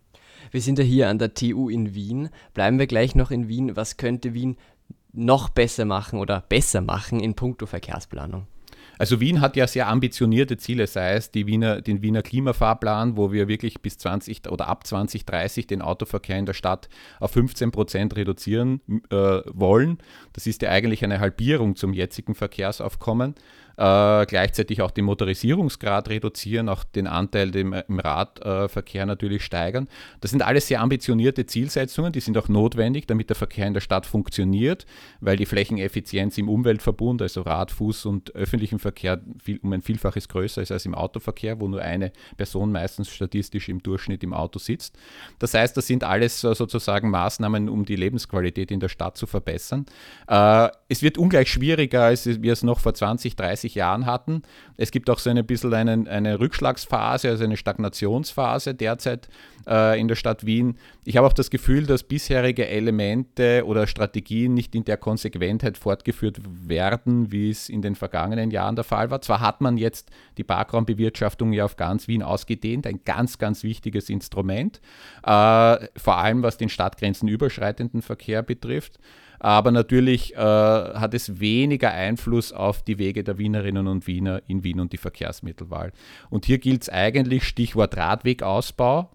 Wir 0.52 0.62
sind 0.62 0.78
ja 0.78 0.86
hier 0.86 1.10
an 1.10 1.18
der 1.18 1.34
TU 1.34 1.70
in 1.70 1.96
Wien. 1.96 2.30
Bleiben 2.54 2.78
wir 2.78 2.88
gleich 2.88 3.16
noch 3.16 3.32
in 3.32 3.48
Wien. 3.48 3.76
Was 3.76 3.98
könnte 3.98 4.34
Wien 4.34 4.58
noch 5.14 5.50
besser 5.50 5.86
machen 5.86 6.20
oder 6.20 6.42
besser 6.42 6.82
machen 6.82 7.20
in 7.22 7.34
puncto 7.34 7.66
Verkehrsplanung? 7.66 8.48
Also 8.98 9.20
Wien 9.20 9.42
hat 9.42 9.56
ja 9.56 9.66
sehr 9.66 9.88
ambitionierte 9.88 10.58
Ziele, 10.58 10.86
sei 10.86 11.14
es 11.14 11.34
Wiener, 11.34 11.82
den 11.82 12.04
Wiener 12.04 12.22
Klimafahrplan, 12.22 13.18
wo 13.18 13.32
wir 13.32 13.48
wirklich 13.48 13.82
bis 13.82 13.98
20 13.98 14.48
oder 14.50 14.68
ab 14.68 14.86
2030 14.86 15.66
den 15.66 15.82
Autoverkehr 15.82 16.38
in 16.38 16.46
der 16.46 16.54
Stadt 16.54 16.88
auf 17.20 17.32
15 17.32 17.72
Prozent 17.72 18.16
reduzieren 18.16 18.82
äh, 19.10 19.42
wollen. 19.52 19.98
Das 20.34 20.46
ist 20.46 20.62
ja 20.62 20.70
eigentlich 20.70 21.04
eine 21.04 21.20
Halbierung 21.20 21.76
zum 21.76 21.94
jetzigen 21.94 22.36
Verkehrsaufkommen 22.36 23.34
äh, 23.78 24.26
gleichzeitig 24.26 24.82
auch 24.82 24.92
den 24.92 25.06
Motorisierungsgrad 25.06 26.10
reduzieren, 26.10 26.70
auch 26.70 26.84
den 26.84 27.08
Anteil 27.08 27.52
dem, 27.52 27.74
im 27.74 28.00
Radverkehr 28.00 29.06
natürlich 29.06 29.44
steigern. 29.44 29.88
Das 30.20 30.32
sind 30.32 30.42
alles 30.42 30.68
sehr 30.68 30.82
ambitionierte 30.82 31.46
Zielsetzungen, 31.46 32.12
die 32.12 32.20
sind 32.20 32.38
auch 32.38 32.50
notwendig, 32.50 33.08
damit 33.08 33.30
der 33.30 33.36
Verkehr 33.36 33.68
in 33.68 33.74
der 33.74 33.82
Stadt 33.82 34.06
funktioniert, 34.06 34.86
weil 35.20 35.38
die 35.38 35.46
Flächeneffizienz 35.46 36.38
im 36.38 36.50
Umweltverbund, 36.50 37.22
also 37.22 37.42
Rad, 37.42 37.72
Fuß 37.72 38.06
und 38.06 38.36
öffentlichen 38.36 38.80
Verkehr, 38.80 39.22
viel, 39.42 39.60
um 39.62 39.74
ein 39.74 39.82
Vielfaches 39.82 40.28
größer 40.28 40.62
ist 40.62 40.72
als 40.72 40.86
im 40.86 40.96
Autoverkehr, 40.96 41.60
wo 41.60 41.68
nur 41.68 41.82
eine 41.82 42.12
Person 42.38 42.72
meistens 42.72 43.10
statistisch 43.10 43.70
im 43.70 43.82
Durchschnitt 43.82 44.24
im 44.24 44.34
Auto 44.34 44.60
sitzt. 44.60 44.98
Das 45.40 45.54
heißt, 45.54 45.76
das 45.76 45.88
sind 45.88 46.04
alles 46.04 46.42
sozusagen 46.42 47.10
Maßnahmen, 47.10 47.70
um 47.70 47.86
die 47.86 47.96
Lebensqualität 47.96 48.72
in 48.72 48.80
der 48.80 48.90
Stadt 48.90 49.18
zu 49.18 49.28
verbessern. 49.28 49.86
Äh, 50.28 50.70
es 50.90 51.02
wird 51.02 51.18
ungleich 51.18 51.50
schwieriger, 51.50 52.04
als 52.04 52.42
wir 52.42 52.54
es 52.54 52.64
noch 52.64 52.80
vor 52.80 52.94
20, 52.94 53.36
30 53.36 53.61
30 53.62 53.76
Jahren 53.76 54.06
hatten. 54.06 54.42
Es 54.78 54.92
gibt 54.92 55.10
auch 55.10 55.20
so 55.20 55.30
ein 55.30 55.46
bisschen 55.46 55.74
eine, 55.74 56.10
eine 56.10 56.40
Rückschlagsphase, 56.40 57.30
also 57.30 57.44
eine 57.44 57.58
Stagnationsphase 57.58 58.74
derzeit 58.74 59.30
äh, 59.68 60.00
in 60.00 60.08
der 60.08 60.16
Stadt 60.16 60.46
Wien. 60.46 60.78
Ich 61.06 61.18
habe 61.18 61.28
auch 61.28 61.34
das 61.34 61.50
Gefühl, 61.50 61.86
dass 61.86 62.04
bisherige 62.04 62.68
Elemente 62.68 63.64
oder 63.66 63.88
Strategien 63.88 64.54
nicht 64.54 64.74
in 64.76 64.84
der 64.86 64.98
Konsequentheit 64.98 65.78
fortgeführt 65.78 66.40
werden, 66.68 67.32
wie 67.32 67.50
es 67.50 67.70
in 67.70 67.82
den 67.82 67.96
vergangenen 67.96 68.52
Jahren 68.52 68.76
der 68.76 68.84
Fall 68.84 69.12
war. 69.12 69.22
Zwar 69.22 69.40
hat 69.40 69.62
man 69.62 69.78
jetzt 69.78 70.10
die 70.38 70.44
Parkraumbewirtschaftung 70.44 71.54
ja 71.54 71.66
auf 71.66 71.76
ganz 71.76 72.08
Wien 72.08 72.24
ausgedehnt, 72.24 72.88
ein 72.88 73.02
ganz, 73.06 73.38
ganz 73.38 73.64
wichtiges 73.64 74.10
Instrument, 74.10 74.82
äh, 75.24 75.88
vor 75.98 76.18
allem 76.18 76.44
was 76.44 76.58
den 76.58 76.70
Stadtgrenzen 76.70 77.28
überschreitenden 77.28 78.02
Verkehr 78.02 78.42
betrifft 78.42 79.00
aber 79.44 79.72
natürlich 79.72 80.36
äh, 80.36 80.38
hat 80.38 81.16
es 81.16 81.40
weniger 81.40 81.90
Einfluss 81.90 82.54
auf 82.54 82.84
die 82.84 83.00
Wege 83.00 83.24
der 83.24 83.40
Wienerinnen 83.40 83.88
und 83.88 84.06
Wiener 84.06 84.44
in 84.46 84.64
Wien 84.64 84.80
und 84.80 84.94
die 84.94 84.98
Verkehrsmittelwahl. 84.98 85.94
Und 86.30 86.46
hier 86.46 86.60
gilt 86.60 86.84
es 86.84 86.90
eigentlich 86.90 87.46
Stichwort 87.46 87.98
Radwegausbau. 87.98 89.10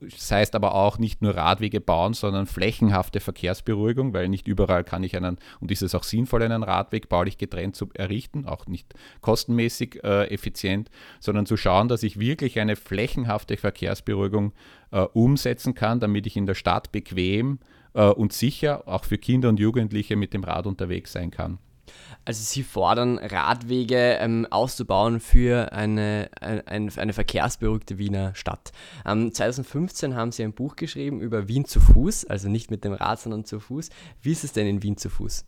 Das 0.00 0.30
heißt 0.30 0.54
aber 0.54 0.76
auch 0.76 0.98
nicht 0.98 1.20
nur 1.20 1.36
Radwege 1.36 1.80
bauen, 1.80 2.14
sondern 2.14 2.46
flächenhafte 2.46 3.18
Verkehrsberuhigung, 3.18 4.14
weil 4.14 4.28
nicht 4.28 4.46
überall 4.46 4.84
kann 4.84 5.02
ich 5.02 5.16
einen, 5.16 5.38
und 5.58 5.72
ist 5.72 5.82
es 5.82 5.96
auch 5.96 6.04
sinnvoll, 6.04 6.44
einen 6.44 6.62
Radweg 6.62 7.08
baulich 7.08 7.36
getrennt 7.36 7.74
zu 7.74 7.88
errichten, 7.94 8.46
auch 8.46 8.68
nicht 8.68 8.94
kostenmäßig 9.20 10.04
äh, 10.04 10.28
effizient, 10.28 10.90
sondern 11.18 11.44
zu 11.44 11.56
schauen, 11.56 11.88
dass 11.88 12.04
ich 12.04 12.20
wirklich 12.20 12.60
eine 12.60 12.76
flächenhafte 12.76 13.56
Verkehrsberuhigung 13.56 14.52
äh, 14.92 15.00
umsetzen 15.00 15.74
kann, 15.74 15.98
damit 15.98 16.28
ich 16.28 16.36
in 16.36 16.46
der 16.46 16.54
Stadt 16.54 16.92
bequem 16.92 17.58
äh, 17.94 18.04
und 18.04 18.32
sicher 18.32 18.86
auch 18.86 19.04
für 19.04 19.18
Kinder 19.18 19.48
und 19.48 19.60
Jugendliche 19.60 20.16
mit 20.16 20.34
dem 20.34 20.44
Rad 20.44 20.66
unterwegs 20.66 21.12
sein 21.12 21.30
kann. 21.30 21.58
Also 22.24 22.42
Sie 22.44 22.62
fordern 22.62 23.18
Radwege 23.18 24.18
ähm, 24.20 24.46
auszubauen 24.50 25.18
für 25.18 25.72
eine, 25.72 26.30
eine, 26.40 26.90
eine 26.96 27.12
verkehrsberuhigte 27.12 27.98
Wiener 27.98 28.34
Stadt. 28.34 28.72
Ähm, 29.04 29.32
2015 29.32 30.14
haben 30.14 30.30
Sie 30.30 30.44
ein 30.44 30.52
Buch 30.52 30.76
geschrieben 30.76 31.20
über 31.20 31.48
Wien 31.48 31.64
zu 31.64 31.80
Fuß, 31.80 32.26
also 32.26 32.48
nicht 32.48 32.70
mit 32.70 32.84
dem 32.84 32.92
Rad, 32.92 33.20
sondern 33.20 33.44
zu 33.44 33.58
Fuß. 33.58 33.90
Wie 34.20 34.32
ist 34.32 34.44
es 34.44 34.52
denn 34.52 34.66
in 34.68 34.82
Wien 34.82 34.96
zu 34.96 35.10
Fuß? 35.10 35.44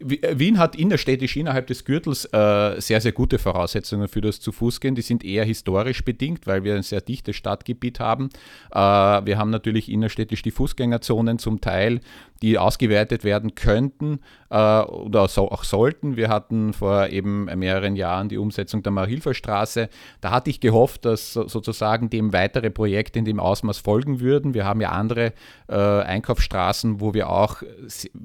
Äh, 0.00 0.38
Wien 0.38 0.58
hat 0.58 0.76
innerstädtisch 0.76 1.36
innerhalb 1.36 1.66
des 1.66 1.84
Gürtels 1.84 2.24
äh, 2.26 2.80
sehr, 2.80 3.00
sehr 3.00 3.12
gute 3.12 3.38
Voraussetzungen 3.38 4.08
für 4.08 4.20
das 4.20 4.40
Zu-Fuß-Gehen. 4.40 4.94
Die 4.94 5.02
sind 5.02 5.24
eher 5.24 5.44
historisch 5.44 6.04
bedingt, 6.04 6.46
weil 6.46 6.64
wir 6.64 6.74
ein 6.74 6.82
sehr 6.82 7.00
dichtes 7.00 7.36
Stadtgebiet 7.36 8.00
haben. 8.00 8.30
Äh, 8.72 8.78
wir 8.78 9.38
haben 9.38 9.50
natürlich 9.50 9.90
innerstädtisch 9.90 10.42
die 10.42 10.50
Fußgängerzonen 10.50 11.38
zum 11.38 11.60
Teil, 11.60 12.00
die 12.42 12.58
ausgeweitet 12.58 13.24
werden 13.24 13.54
könnten 13.54 14.20
äh, 14.50 14.80
oder 14.82 15.28
so, 15.28 15.50
auch 15.50 15.64
sollten. 15.64 16.16
Wir 16.16 16.28
hatten 16.28 16.72
vor 16.72 17.08
eben 17.08 17.44
mehreren 17.58 17.96
Jahren 17.96 18.28
die 18.28 18.38
Umsetzung 18.38 18.82
der 18.82 18.92
Marhilferstraße. 18.92 19.88
Da 20.20 20.30
hatte 20.30 20.50
ich 20.50 20.60
gehofft, 20.60 21.04
dass 21.04 21.32
sozusagen 21.32 22.10
dem 22.10 22.32
weitere 22.32 22.70
Projekte 22.70 23.18
in 23.18 23.24
dem 23.24 23.40
Ausmaß 23.40 23.78
folgen 23.78 24.20
würden. 24.20 24.54
Wir 24.54 24.64
haben 24.64 24.80
ja 24.80 24.90
andere 24.90 25.32
äh, 25.68 25.74
Einkaufsstraßen, 25.74 27.00
wo 27.00 27.14
wir 27.14 27.30
auch 27.30 27.62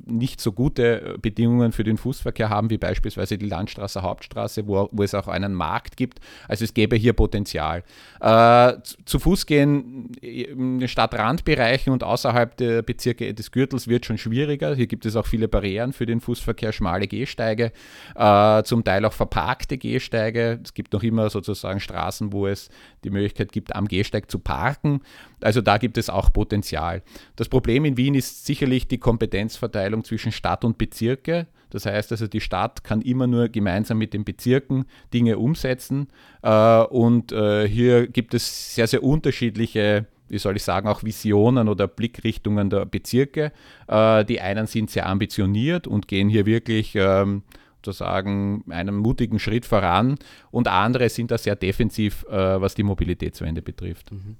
nicht 0.05 0.41
so 0.41 0.51
gute 0.51 1.17
Bedingungen 1.21 1.45
Bedingungen 1.45 1.71
für 1.71 1.83
den 1.83 1.97
Fußverkehr 1.97 2.49
haben, 2.49 2.69
wie 2.69 2.77
beispielsweise 2.77 3.37
die 3.37 3.47
Landstraße 3.47 4.01
Hauptstraße, 4.01 4.67
wo, 4.67 4.89
wo 4.91 5.03
es 5.03 5.13
auch 5.13 5.27
einen 5.27 5.53
Markt 5.53 5.97
gibt. 5.97 6.19
Also 6.47 6.63
es 6.63 6.73
gäbe 6.73 6.95
hier 6.95 7.13
Potenzial. 7.13 7.83
Äh, 8.19 8.73
zu 9.05 9.19
Fuß 9.19 9.45
gehen 9.45 10.11
in 10.21 10.79
den 10.79 10.87
Stadtrandbereichen 10.87 11.93
und 11.93 12.03
außerhalb 12.03 12.57
der 12.57 12.81
Bezirke 12.81 13.33
des 13.33 13.51
Gürtels 13.51 13.87
wird 13.87 14.04
schon 14.05 14.17
schwieriger. 14.17 14.75
Hier 14.75 14.87
gibt 14.87 15.05
es 15.05 15.15
auch 15.15 15.25
viele 15.25 15.47
Barrieren 15.47 15.91
für 15.91 16.05
den 16.05 16.21
Fußverkehr, 16.21 16.71
schmale 16.71 17.07
Gehsteige, 17.07 17.71
äh, 18.15 18.63
zum 18.63 18.83
Teil 18.83 19.03
auch 19.05 19.13
verparkte 19.13 19.77
Gehsteige. 19.77 20.59
Es 20.63 20.73
gibt 20.73 20.93
noch 20.93 21.03
immer 21.03 21.29
sozusagen 21.29 21.79
Straßen, 21.79 22.31
wo 22.31 22.47
es 22.47 22.69
die 23.03 23.09
Möglichkeit 23.09 23.51
gibt, 23.51 23.75
am 23.75 23.87
Gehsteig 23.87 24.31
zu 24.31 24.39
parken. 24.39 25.01
Also 25.41 25.61
da 25.61 25.77
gibt 25.77 25.97
es 25.97 26.09
auch 26.09 26.31
Potenzial. 26.31 27.03
Das 27.35 27.49
Problem 27.49 27.85
in 27.85 27.97
Wien 27.97 28.15
ist 28.15 28.45
sicherlich 28.45 28.87
die 28.87 28.99
Kompetenzverteilung 28.99 30.03
zwischen 30.03 30.31
Stadt 30.31 30.63
und 30.63 30.77
Bezirke. 30.77 31.47
Das 31.69 31.85
heißt 31.85 32.11
also, 32.11 32.27
die 32.27 32.41
Stadt 32.41 32.83
kann 32.83 33.01
immer 33.01 33.27
nur 33.27 33.49
gemeinsam 33.49 33.97
mit 33.97 34.13
den 34.13 34.23
Bezirken 34.23 34.85
Dinge 35.13 35.37
umsetzen. 35.37 36.07
Äh, 36.41 36.83
und 36.83 37.31
äh, 37.31 37.67
hier 37.67 38.07
gibt 38.07 38.33
es 38.33 38.75
sehr, 38.75 38.87
sehr 38.87 39.03
unterschiedliche 39.03 40.05
wie 40.29 40.37
soll 40.37 40.55
ich 40.55 40.63
sagen, 40.63 40.87
auch 40.87 41.03
Visionen 41.03 41.67
oder 41.67 41.87
Blickrichtungen 41.87 42.69
der 42.69 42.85
Bezirke. 42.85 43.51
Äh, 43.87 44.25
die 44.25 44.41
einen 44.41 44.67
sind 44.67 44.89
sehr 44.89 45.07
ambitioniert 45.07 45.87
und 45.87 46.07
gehen 46.07 46.29
hier 46.29 46.45
wirklich 46.45 46.95
ähm, 46.95 47.43
sozusagen 47.83 48.63
einen 48.69 48.95
mutigen 48.95 49.39
Schritt 49.39 49.65
voran 49.65 50.17
und 50.49 50.67
andere 50.67 51.09
sind 51.09 51.29
da 51.29 51.37
sehr 51.37 51.55
defensiv, 51.55 52.25
was 52.27 52.73
die 52.73 52.81
Mobilitätswende 52.81 53.61
betrifft. 53.61 54.11
Mhm. 54.11 54.37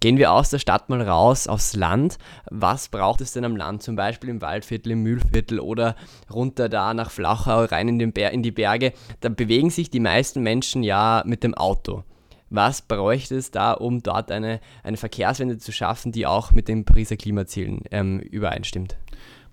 Gehen 0.00 0.16
wir 0.16 0.32
aus 0.32 0.50
der 0.50 0.60
Stadt 0.60 0.88
mal 0.88 1.02
raus 1.02 1.48
aufs 1.48 1.74
Land. 1.74 2.18
Was 2.50 2.88
braucht 2.88 3.20
es 3.20 3.32
denn 3.32 3.44
am 3.44 3.56
Land? 3.56 3.82
Zum 3.82 3.96
Beispiel 3.96 4.30
im 4.30 4.40
Waldviertel, 4.40 4.92
im 4.92 5.02
Mühlviertel 5.02 5.58
oder 5.58 5.96
runter 6.32 6.68
da 6.68 6.94
nach 6.94 7.10
Flachau 7.10 7.64
rein 7.64 7.88
in, 7.88 8.12
in 8.12 8.42
die 8.42 8.52
Berge. 8.52 8.92
Da 9.20 9.28
bewegen 9.28 9.70
sich 9.70 9.90
die 9.90 9.98
meisten 9.98 10.42
Menschen 10.42 10.84
ja 10.84 11.24
mit 11.26 11.42
dem 11.42 11.54
Auto. 11.54 12.04
Was 12.50 12.82
bräuchte 12.82 13.36
es 13.36 13.50
da, 13.50 13.72
um 13.72 14.02
dort 14.02 14.30
eine, 14.30 14.60
eine 14.82 14.96
Verkehrswende 14.96 15.58
zu 15.58 15.72
schaffen, 15.72 16.12
die 16.12 16.26
auch 16.26 16.50
mit 16.50 16.68
den 16.68 16.84
Pariser 16.84 17.16
Klimazielen 17.16 17.82
ähm, 17.90 18.20
übereinstimmt? 18.20 18.96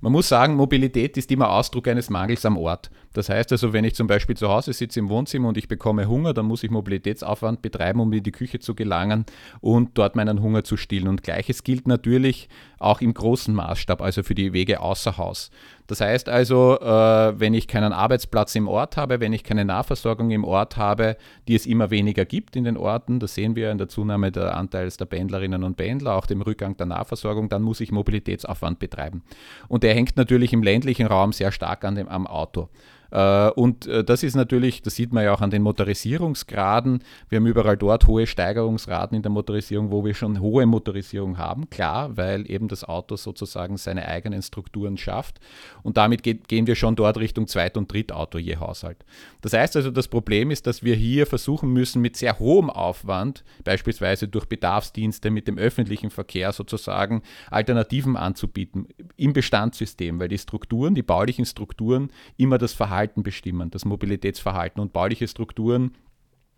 Man 0.02 0.12
muss 0.12 0.30
sagen, 0.30 0.56
Mobilität 0.56 1.18
ist 1.18 1.32
immer 1.32 1.50
Ausdruck 1.50 1.88
eines 1.88 2.10
Mangels 2.10 2.46
am 2.46 2.58
Ort. 2.58 2.92
Das 3.16 3.30
heißt 3.30 3.50
also, 3.54 3.72
wenn 3.72 3.86
ich 3.86 3.96
zum 3.96 4.08
Beispiel 4.08 4.36
zu 4.36 4.50
Hause 4.50 4.74
sitze 4.74 5.00
im 5.00 5.08
Wohnzimmer 5.08 5.48
und 5.48 5.58
ich 5.58 5.70
bekomme 5.70 6.10
Hunger, 6.10 6.34
dann 6.34 6.46
muss 6.46 6.64
ich 6.64 6.70
Mobilitätsaufwand 6.70 7.62
betreiben, 7.62 8.02
um 8.02 8.12
in 8.12 8.22
die 8.22 8.34
Küche 8.34 8.60
zu 8.60 8.76
gelangen 8.76 9.26
und 9.62 9.98
dort 9.98 10.18
meinen 10.18 10.42
Hunger 10.42 10.66
zu 10.66 10.76
stillen. 10.76 11.08
Und 11.08 11.24
gleiches 11.24 11.64
gilt 11.64 11.88
natürlich 11.88 12.50
auch 12.78 13.00
im 13.00 13.14
großen 13.14 13.56
Maßstab, 13.56 14.02
also 14.02 14.22
für 14.22 14.36
die 14.36 14.52
Wege 14.52 14.82
außer 14.82 15.18
Haus. 15.18 15.50
Das 15.88 16.02
heißt 16.02 16.28
also, 16.28 16.78
äh, 16.82 17.40
wenn 17.40 17.54
ich 17.54 17.70
keinen 17.70 17.94
Arbeitsplatz 17.94 18.54
im 18.56 18.68
Ort 18.68 18.98
habe, 18.98 19.22
wenn 19.22 19.32
ich 19.32 19.46
keine 19.46 19.64
Nahversorgung 19.64 20.32
im 20.32 20.44
Ort 20.44 20.76
habe, 20.76 21.16
die 21.48 21.56
es 21.56 21.66
immer 21.66 21.92
weniger 21.92 22.26
gibt 22.26 22.58
in 22.58 22.66
den 22.66 22.76
Orten, 22.76 23.22
das 23.22 23.34
sehen 23.34 23.56
wir 23.56 23.72
in 23.72 23.78
der 23.78 23.88
Zunahme 23.88 24.32
der 24.32 24.58
Anteils 24.58 24.98
der 24.98 25.06
Pendlerinnen 25.06 25.64
und 25.64 25.78
Pendler, 25.78 26.16
auch 26.16 26.26
dem 26.26 26.42
Rückgang 26.42 26.76
der 26.76 26.88
Nahversorgung, 26.88 27.48
dann 27.48 27.62
muss 27.62 27.80
ich 27.80 27.94
Mobilitätsaufwand 27.94 28.80
betreiben. 28.80 29.24
Und 29.70 29.84
der 29.84 29.94
hängt 29.94 30.18
natürlich 30.18 30.52
im 30.52 30.64
ländlichen 30.64 31.08
Raum 31.08 31.32
sehr 31.32 31.54
stark 31.54 31.86
an 31.86 31.96
dem, 31.96 32.10
am 32.10 32.28
Auto. 32.28 32.68
Äh, 33.16 33.50
und 33.52 33.88
äh, 33.88 34.04
das 34.04 34.24
ist 34.24 34.36
natürlich, 34.36 34.82
das 34.82 34.96
sieht 34.96 35.14
man 35.14 35.24
ja 35.24 35.34
auch 35.34 35.40
an 35.40 35.50
den 35.50 35.62
Motorisierungsgraden. 35.62 37.02
Wir 37.30 37.38
haben 37.38 37.46
überall 37.46 37.78
dort 37.78 38.08
hohe 38.08 38.28
Steigerungsraten 38.28 39.16
in 39.16 39.22
der 39.22 39.32
Motorisierung, 39.32 39.90
wo 39.90 40.04
wir 40.04 40.14
schon 40.14 40.42
hohe 40.42 40.66
Motorisierung 40.66 41.38
haben. 41.38 41.70
Klar, 41.70 42.18
weil 42.18 42.50
eben 42.52 42.68
das 42.68 42.84
Auto 42.84 43.16
sozusagen 43.16 43.78
seine 43.78 44.06
eigenen 44.06 44.42
Strukturen 44.42 44.98
schafft. 44.98 45.40
Und 45.82 45.96
damit 45.96 46.24
geht, 46.24 46.50
gehen 46.50 46.68
wir 46.68 46.76
schon 46.76 46.98
dort 46.98 47.18
Richtung 47.18 47.48
Zweit- 47.48 47.78
und 47.78 47.92
Drittauto 47.92 48.38
je 48.38 48.58
Haushalt. 48.58 49.06
Das 49.40 49.54
heißt 49.54 49.78
also, 49.78 49.92
das 49.92 50.10
Problem 50.10 50.52
ist, 50.52 50.68
dass 50.68 50.84
wir 50.84 50.96
hier 50.96 51.26
versuchen 51.26 51.72
müssen, 51.72 52.02
mit 52.02 52.18
sehr 52.18 52.38
hohem 52.40 52.70
Aufwand, 52.70 53.46
beispielsweise 53.64 54.28
durch 54.28 54.46
Bedarfsdienste 54.48 55.30
mit 55.30 55.48
dem 55.48 55.58
öffentlichen 55.58 56.10
Verkehr 56.10 56.52
sozusagen, 56.52 57.22
Alternativen 57.50 58.18
anzubieten 58.18 58.90
im 59.16 59.32
Bestandssystem, 59.32 60.20
weil 60.20 60.28
die 60.28 60.38
Strukturen, 60.38 60.96
die 60.96 61.04
baulichen 61.04 61.46
Strukturen 61.46 62.10
immer 62.36 62.58
das 62.58 62.74
Verhalten 62.74 63.05
Verhalten 63.06 63.24
bestimmen, 63.24 63.70
das 63.70 63.86
Mobilitätsverhalten 63.86 64.82
und 64.82 64.92
bauliche 64.92 65.28
Strukturen 65.28 65.92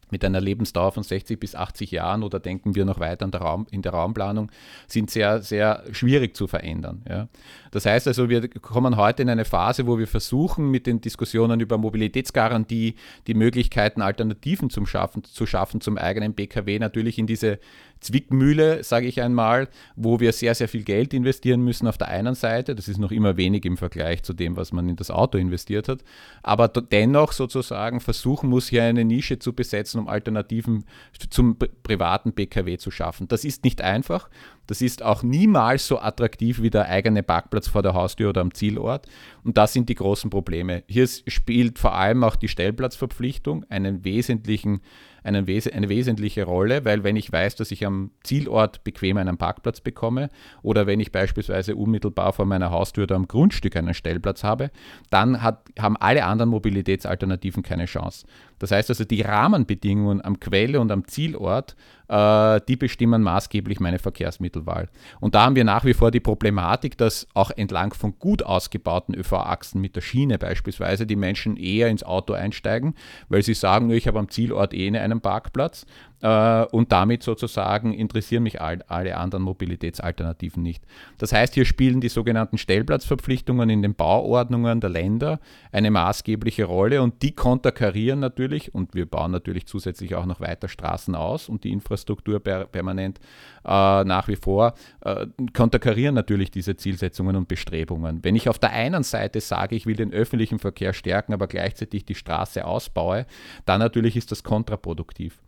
mit 0.09 0.23
einer 0.23 0.41
Lebensdauer 0.41 0.91
von 0.91 1.03
60 1.03 1.39
bis 1.39 1.55
80 1.55 1.91
Jahren 1.91 2.23
oder 2.23 2.39
denken 2.39 2.75
wir 2.75 2.85
noch 2.85 2.99
weiter 2.99 3.27
der 3.31 3.41
Raum, 3.41 3.67
in 3.71 3.81
der 3.81 3.93
Raumplanung, 3.93 4.51
sind 4.87 5.09
sehr, 5.09 5.41
sehr 5.41 5.83
schwierig 5.91 6.35
zu 6.35 6.47
verändern. 6.47 7.03
Ja. 7.09 7.27
Das 7.71 7.85
heißt 7.85 8.07
also, 8.07 8.29
wir 8.29 8.47
kommen 8.47 8.97
heute 8.97 9.21
in 9.21 9.29
eine 9.29 9.45
Phase, 9.45 9.87
wo 9.87 9.99
wir 9.99 10.07
versuchen, 10.07 10.69
mit 10.71 10.87
den 10.87 11.01
Diskussionen 11.01 11.59
über 11.59 11.77
Mobilitätsgarantie 11.77 12.95
die 13.27 13.33
Möglichkeiten, 13.33 14.01
Alternativen 14.01 14.69
zum 14.69 14.85
schaffen, 14.85 15.23
zu 15.23 15.45
schaffen 15.45 15.81
zum 15.81 15.97
eigenen 15.97 16.33
BKW 16.33 16.79
natürlich 16.79 17.17
in 17.17 17.27
diese 17.27 17.59
Zwickmühle, 17.99 18.83
sage 18.83 19.07
ich 19.07 19.21
einmal, 19.21 19.69
wo 19.95 20.19
wir 20.19 20.31
sehr, 20.31 20.53
sehr 20.55 20.67
viel 20.67 20.83
Geld 20.83 21.13
investieren 21.13 21.61
müssen 21.61 21.87
auf 21.87 21.97
der 21.97 22.09
einen 22.09 22.35
Seite. 22.35 22.75
Das 22.75 22.87
ist 22.87 22.99
noch 22.99 23.11
immer 23.11 23.37
wenig 23.37 23.65
im 23.65 23.77
Vergleich 23.77 24.23
zu 24.23 24.33
dem, 24.33 24.55
was 24.55 24.71
man 24.71 24.87
in 24.87 24.95
das 24.95 25.09
Auto 25.09 25.37
investiert 25.37 25.89
hat. 25.89 26.03
Aber 26.43 26.67
dennoch 26.67 27.31
sozusagen 27.31 27.99
versuchen 27.99 28.49
muss, 28.49 28.67
hier 28.67 28.83
eine 28.83 29.03
Nische 29.03 29.39
zu 29.39 29.53
besetzen, 29.53 29.96
um 29.99 30.07
Alternativen 30.07 30.85
zum 31.29 31.57
privaten 31.83 32.33
BKW 32.33 32.77
zu 32.77 32.91
schaffen. 32.91 33.27
Das 33.27 33.43
ist 33.43 33.63
nicht 33.63 33.81
einfach. 33.81 34.29
Das 34.67 34.81
ist 34.81 35.01
auch 35.01 35.23
niemals 35.23 35.87
so 35.87 35.99
attraktiv 35.99 36.61
wie 36.61 36.69
der 36.69 36.87
eigene 36.87 37.23
Parkplatz 37.23 37.67
vor 37.67 37.83
der 37.83 37.93
Haustür 37.93 38.29
oder 38.29 38.41
am 38.41 38.53
Zielort. 38.53 39.07
Und 39.43 39.57
das 39.57 39.73
sind 39.73 39.89
die 39.89 39.95
großen 39.95 40.29
Probleme. 40.29 40.83
Hier 40.87 41.07
spielt 41.07 41.79
vor 41.79 41.93
allem 41.93 42.23
auch 42.23 42.35
die 42.35 42.49
Stellplatzverpflichtung 42.49 43.65
einen 43.69 44.03
wesentlichen 44.03 44.81
einen, 45.27 45.45
eine 45.45 45.89
wesentliche 45.89 46.45
Rolle, 46.45 46.85
weil 46.85 47.03
wenn 47.03 47.17
ich 47.17 47.31
weiß, 47.31 47.55
dass 47.55 47.71
ich 47.71 47.85
am 47.85 48.11
Zielort 48.23 48.83
bequem 48.83 49.17
einen 49.17 49.37
Parkplatz 49.37 49.81
bekomme 49.81 50.29
oder 50.61 50.87
wenn 50.87 50.99
ich 50.99 51.11
beispielsweise 51.11 51.75
unmittelbar 51.75 52.33
vor 52.33 52.45
meiner 52.45 52.71
Haustür 52.71 53.03
oder 53.03 53.15
am 53.15 53.27
Grundstück 53.27 53.75
einen 53.75 53.93
Stellplatz 53.93 54.43
habe, 54.43 54.71
dann 55.09 55.43
hat, 55.43 55.65
haben 55.77 55.97
alle 55.97 56.25
anderen 56.25 56.49
Mobilitätsalternativen 56.49 57.61
keine 57.61 57.85
Chance. 57.85 58.25
Das 58.59 58.71
heißt 58.71 58.89
also, 58.89 59.03
die 59.03 59.21
Rahmenbedingungen 59.21 60.23
am 60.23 60.39
Quelle 60.39 60.79
und 60.79 60.91
am 60.91 61.07
Zielort, 61.07 61.75
äh, 62.07 62.59
die 62.67 62.75
bestimmen 62.75 63.21
maßgeblich 63.21 63.79
meine 63.79 63.99
Verkehrsmittelwahl. 63.99 64.89
Und 65.19 65.35
da 65.35 65.43
haben 65.43 65.55
wir 65.55 65.63
nach 65.63 65.85
wie 65.85 65.93
vor 65.93 66.11
die 66.11 66.19
Problematik, 66.19 66.97
dass 66.97 67.27
auch 67.33 67.51
entlang 67.51 67.93
von 67.93 68.17
gut 68.19 68.43
ausgebauten 68.43 69.15
ÖV-Achsen 69.15 69.81
mit 69.81 69.95
der 69.95 70.01
Schiene 70.01 70.37
beispielsweise 70.37 71.05
die 71.05 71.15
Menschen 71.15 71.57
eher 71.57 71.89
ins 71.89 72.03
Auto 72.03 72.33
einsteigen, 72.33 72.95
weil 73.29 73.43
sie 73.43 73.53
sagen, 73.53 73.89
ich 73.89 74.07
habe 74.07 74.19
am 74.19 74.29
Zielort 74.29 74.73
eh 74.73 74.87
einen 74.87 75.21
Parkplatz 75.21 75.85
äh, 76.21 76.65
und 76.65 76.91
damit 76.91 77.23
sozusagen 77.23 77.93
interessieren 77.93 78.43
mich 78.43 78.61
all, 78.61 78.81
alle 78.87 79.17
anderen 79.17 79.43
Mobilitätsalternativen 79.43 80.63
nicht. 80.63 80.83
Das 81.17 81.31
heißt, 81.31 81.53
hier 81.53 81.65
spielen 81.65 82.01
die 82.01 82.09
sogenannten 82.09 82.57
Stellplatzverpflichtungen 82.57 83.69
in 83.69 83.81
den 83.81 83.95
Bauordnungen 83.95 84.81
der 84.81 84.89
Länder 84.89 85.39
eine 85.71 85.91
maßgebliche 85.91 86.65
Rolle 86.65 87.01
und 87.01 87.21
die 87.21 87.33
konterkarieren 87.33 88.19
natürlich 88.19 88.73
und 88.73 88.95
wir 88.95 89.05
bauen 89.05 89.31
natürlich 89.31 89.67
zusätzlich 89.67 90.15
auch 90.15 90.25
noch 90.25 90.39
weiter 90.39 90.67
Straßen 90.67 91.15
aus 91.15 91.49
und 91.49 91.63
die 91.63 91.71
Infrastruktur 91.71 92.39
per, 92.39 92.65
permanent 92.65 93.19
äh, 93.63 94.03
nach 94.03 94.27
wie 94.27 94.35
vor 94.35 94.73
äh, 95.01 95.27
konterkarieren 95.53 96.15
natürlich 96.15 96.51
diese 96.51 96.75
Zielsetzungen 96.75 97.35
und 97.35 97.47
Bestrebungen. 97.47 98.23
Wenn 98.23 98.35
ich 98.35 98.49
auf 98.49 98.59
der 98.59 98.71
einen 98.71 99.03
Seite 99.03 99.41
sage, 99.41 99.75
ich 99.75 99.85
will 99.85 99.95
den 99.95 100.13
öffentlichen 100.13 100.59
Verkehr 100.59 100.93
stärken, 100.93 101.33
aber 101.33 101.47
gleichzeitig 101.47 102.05
die 102.05 102.15
Straße 102.15 102.65
ausbaue, 102.65 103.25
dann 103.65 103.79
natürlich 103.79 104.15
ist 104.15 104.31
das 104.31 104.43
kontraproduktiv. 104.43 105.39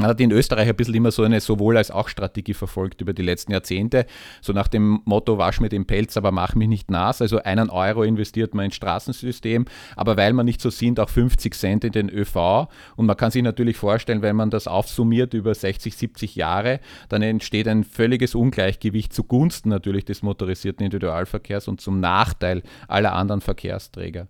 Man 0.00 0.10
hat 0.10 0.20
in 0.20 0.30
Österreich 0.30 0.68
ein 0.68 0.76
bisschen 0.76 0.94
immer 0.94 1.10
so 1.10 1.24
eine 1.24 1.40
sowohl 1.40 1.76
als 1.76 1.90
auch 1.90 2.08
Strategie 2.08 2.54
verfolgt 2.54 3.00
über 3.00 3.12
die 3.12 3.22
letzten 3.22 3.50
Jahrzehnte. 3.50 4.06
So 4.40 4.52
nach 4.52 4.68
dem 4.68 5.02
Motto, 5.04 5.38
wasch 5.38 5.58
mir 5.58 5.70
den 5.70 5.86
Pelz, 5.86 6.16
aber 6.16 6.30
mach 6.30 6.54
mich 6.54 6.68
nicht 6.68 6.88
nass. 6.88 7.20
Also 7.20 7.42
einen 7.42 7.68
Euro 7.68 8.04
investiert 8.04 8.54
man 8.54 8.66
ins 8.66 8.76
Straßensystem, 8.76 9.64
aber 9.96 10.16
weil 10.16 10.34
man 10.34 10.46
nicht 10.46 10.60
so 10.60 10.70
sind, 10.70 11.00
auch 11.00 11.08
50 11.08 11.52
Cent 11.52 11.82
in 11.82 11.90
den 11.90 12.10
ÖV. 12.10 12.68
Und 12.94 13.06
man 13.06 13.16
kann 13.16 13.32
sich 13.32 13.42
natürlich 13.42 13.76
vorstellen, 13.76 14.22
wenn 14.22 14.36
man 14.36 14.50
das 14.50 14.68
aufsummiert 14.68 15.34
über 15.34 15.52
60, 15.52 15.96
70 15.96 16.36
Jahre, 16.36 16.78
dann 17.08 17.22
entsteht 17.22 17.66
ein 17.66 17.82
völliges 17.82 18.36
Ungleichgewicht 18.36 19.12
zugunsten 19.12 19.68
natürlich 19.68 20.04
des 20.04 20.22
motorisierten 20.22 20.84
Individualverkehrs 20.84 21.66
und 21.66 21.80
zum 21.80 21.98
Nachteil 21.98 22.62
aller 22.86 23.14
anderen 23.14 23.40
Verkehrsträger. 23.40 24.28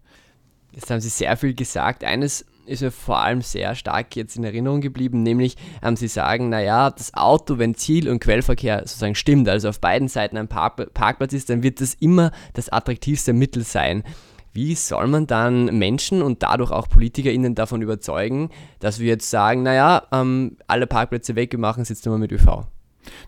Jetzt 0.72 0.90
haben 0.90 1.00
Sie 1.00 1.10
sehr 1.10 1.36
viel 1.36 1.52
gesagt. 1.52 2.04
Eines 2.04 2.46
ist 2.68 2.82
mir 2.82 2.90
vor 2.90 3.18
allem 3.18 3.42
sehr 3.42 3.74
stark 3.74 4.14
jetzt 4.16 4.36
in 4.36 4.44
Erinnerung 4.44 4.80
geblieben, 4.80 5.22
nämlich 5.22 5.56
ähm, 5.82 5.96
sie 5.96 6.08
sagen, 6.08 6.48
naja, 6.48 6.90
das 6.90 7.14
Auto, 7.14 7.58
wenn 7.58 7.74
Ziel- 7.74 8.08
und 8.08 8.20
Quellverkehr 8.20 8.80
sozusagen 8.80 9.14
stimmt, 9.14 9.48
also 9.48 9.68
auf 9.68 9.80
beiden 9.80 10.08
Seiten 10.08 10.36
ein 10.36 10.48
Park 10.48 10.94
Parkplatz 10.94 11.32
ist, 11.32 11.50
dann 11.50 11.62
wird 11.62 11.80
das 11.80 11.94
immer 11.94 12.30
das 12.54 12.68
attraktivste 12.68 13.32
Mittel 13.32 13.64
sein. 13.64 14.04
Wie 14.52 14.74
soll 14.74 15.06
man 15.06 15.26
dann 15.26 15.66
Menschen 15.78 16.22
und 16.22 16.42
dadurch 16.42 16.70
auch 16.70 16.88
PolitikerInnen 16.88 17.54
davon 17.54 17.82
überzeugen, 17.82 18.50
dass 18.80 18.98
wir 18.98 19.06
jetzt 19.06 19.30
sagen, 19.30 19.62
naja, 19.62 20.02
ähm, 20.12 20.56
alle 20.66 20.86
Parkplätze 20.86 21.36
weg, 21.36 21.52
wir 21.52 21.58
machen 21.58 21.82
es 21.82 21.90
jetzt 21.90 22.06
nur 22.06 22.18
mit 22.18 22.32
ÖV? 22.32 22.66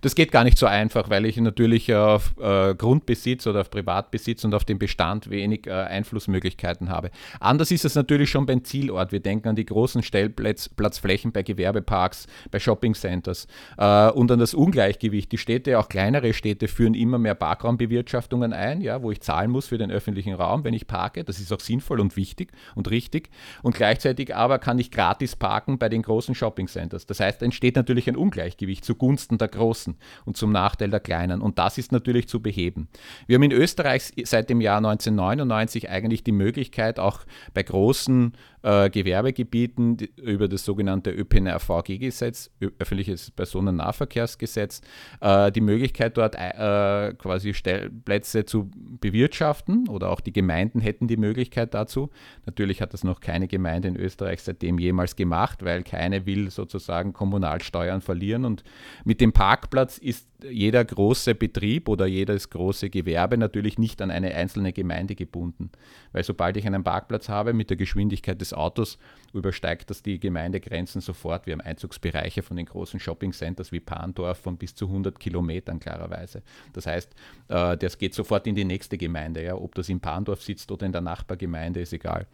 Das 0.01 0.15
geht 0.15 0.33
gar 0.33 0.45
nicht 0.45 0.59
so 0.59 0.67
einfach, 0.67 1.11
weil 1.11 1.27
ich 1.27 1.37
natürlich 1.37 1.95
auf 1.95 2.35
äh, 2.41 2.75
Grundbesitz 2.75 3.47
oder 3.47 3.63
auf 3.63 3.71
Privatbesitz 3.71 4.45
und 4.45 4.55
auf 4.55 4.65
den 4.65 4.79
Bestand 4.79 5.31
wenig 5.31 5.67
äh, 5.67 5.73
Einflussmöglichkeiten 5.73 6.89
habe. 6.89 7.11
Anders 7.41 7.71
ist 7.71 7.85
es 7.85 7.95
natürlich 7.95 8.31
schon 8.31 8.47
beim 8.47 8.65
Zielort. 8.65 9.13
Wir 9.13 9.21
denken 9.21 9.49
an 9.49 9.57
die 9.57 9.67
großen 9.67 10.03
Stellplatzflächen 10.03 11.33
bei 11.33 11.43
Gewerbeparks, 11.43 12.27
bei 12.51 12.59
Shoppingcenters 12.59 13.47
äh, 13.79 14.11
und 14.11 14.31
an 14.31 14.39
das 14.39 14.55
Ungleichgewicht. 14.55 15.33
Die 15.33 15.39
Städte, 15.39 15.79
auch 15.79 15.89
kleinere 15.89 16.33
Städte, 16.33 16.69
führen 16.69 16.95
immer 16.95 17.19
mehr 17.19 17.35
Parkraumbewirtschaftungen 17.35 18.53
ein, 18.53 18.81
ja, 18.81 19.03
wo 19.03 19.11
ich 19.11 19.21
zahlen 19.21 19.51
muss 19.51 19.67
für 19.67 19.79
den 19.79 19.91
öffentlichen 19.91 20.35
Raum, 20.35 20.65
wenn 20.65 20.75
ich 20.75 20.87
parke. 20.87 21.25
Das 21.25 21.39
ist 21.39 21.53
auch 21.53 21.61
sinnvoll 21.61 22.01
und 22.01 22.17
wichtig 22.17 22.53
und 22.75 22.91
richtig. 22.91 23.31
Und 23.63 23.75
gleichzeitig 23.75 24.35
aber 24.35 24.59
kann 24.59 24.79
ich 24.79 24.91
gratis 24.91 25.37
parken 25.37 25.79
bei 25.79 25.89
den 25.89 26.03
großen 26.03 26.35
Shoppingcenters. 26.35 27.07
Das 27.07 27.21
heißt, 27.21 27.43
entsteht 27.43 27.77
natürlich 27.77 28.09
ein 28.09 28.17
Ungleichgewicht 28.17 28.85
zugunsten 28.85 29.39
der 29.39 29.49
großen 29.49 29.70
Großen 29.71 29.97
und 30.25 30.37
zum 30.37 30.50
Nachteil 30.50 30.91
der 30.91 30.99
Kleinen. 30.99 31.41
Und 31.41 31.61
das 31.61 31.79
ist 31.79 31.93
natürlich 31.93 32.29
zu 32.29 32.43
beheben. 32.43 32.89
Wir 33.29 33.37
haben 33.37 33.45
in 33.45 33.53
Österreich 33.53 34.12
seit 34.25 34.50
dem 34.50 34.61
Jahr 34.61 34.79
1999 34.79 35.89
eigentlich 35.89 36.25
die 36.25 36.33
Möglichkeit, 36.33 36.99
auch 36.99 37.21
bei 37.55 37.62
großen 37.62 38.33
äh, 38.62 38.90
Gewerbegebieten 38.90 39.97
die, 39.97 40.12
über 40.17 40.49
das 40.49 40.64
sogenannte 40.64 41.11
ÖPNRVG-Gesetz, 41.11 42.50
öffentliches 42.79 43.31
Personennahverkehrsgesetz, 43.31 44.81
äh, 45.20 45.51
die 45.53 45.61
Möglichkeit, 45.61 46.16
dort 46.16 46.35
äh, 46.35 47.14
quasi 47.14 47.55
Stellplätze 47.55 48.44
zu 48.44 48.70
bewirtschaften 49.01 49.88
oder 49.88 50.11
auch 50.11 50.20
die 50.20 50.33
Gemeinden 50.33 50.81
hätten 50.81 51.09
die 51.09 51.16
Möglichkeit 51.16 51.75
dazu. 51.75 52.11
Natürlich 52.46 52.83
hat 52.83 52.94
das 52.94 53.05
noch 53.05 53.20
keine 53.20 53.49
Gemeinde 53.49 53.88
in 53.88 53.96
Österreich 53.96 54.42
seitdem 54.42 54.79
jemals 54.79 55.16
gemacht, 55.16 55.64
weil 55.64 55.83
keine 55.83 56.27
will 56.27 56.51
sozusagen 56.51 57.12
Kommunalsteuern 57.12 58.01
verlieren. 58.01 58.44
Und 58.44 58.64
mit 59.05 59.20
dem 59.20 59.33
Parkplatz 59.33 59.99
ist 59.99 60.31
jeder 60.49 60.85
große 60.85 61.35
Betrieb 61.35 61.88
oder 61.88 62.07
jedes 62.07 62.51
große 62.51 62.90
Gewerbe 62.90 63.37
natürlich 63.37 63.79
nicht 63.79 64.01
an 64.03 64.11
eine 64.11 64.35
einzelne 64.35 64.73
Gemeinde 64.73 65.14
gebunden. 65.14 65.70
Weil 66.12 66.25
sobald 66.25 66.57
ich 66.57 66.66
einen 66.66 66.85
Parkplatz 66.85 67.29
habe 67.29 67.53
mit 67.53 67.70
der 67.70 67.77
Geschwindigkeit 67.77 68.40
des 68.40 68.50
Autos, 68.53 68.99
übersteigt 69.33 69.91
das 69.91 70.03
die 70.03 70.19
Gemeindegrenzen 70.19 71.01
sofort. 71.01 71.47
Wir 71.47 71.53
haben 71.53 71.61
Einzugsbereiche 71.61 72.43
von 72.43 72.57
den 72.57 72.67
großen 72.67 72.99
Shoppingcenters 72.99 73.73
wie 73.73 73.81
Pandorf 73.81 74.39
von 74.39 74.57
bis 74.57 74.75
zu 74.75 74.87
100 74.87 75.19
Kilometern 75.19 75.79
klarerweise. 75.79 76.43
Das 76.73 76.87
heißt, 76.87 77.15
äh, 77.49 77.77
das 77.77 77.99
geht 77.99 78.15
sofort 78.15 78.47
in 78.47 78.55
die 78.55 78.65
nächste 78.65 78.99
Gemeinde. 78.99 79.43
Ja. 79.43 79.55
Ob 79.55 79.75
das 79.75 79.89
in 79.89 80.01
Pandorf 80.01 80.43
sitzt 80.43 80.71
oder 80.73 80.87
in 80.87 80.93
der 80.93 81.01
Nachbargemeinde, 81.01 81.81
ist 81.81 81.93
egal. 81.93 82.27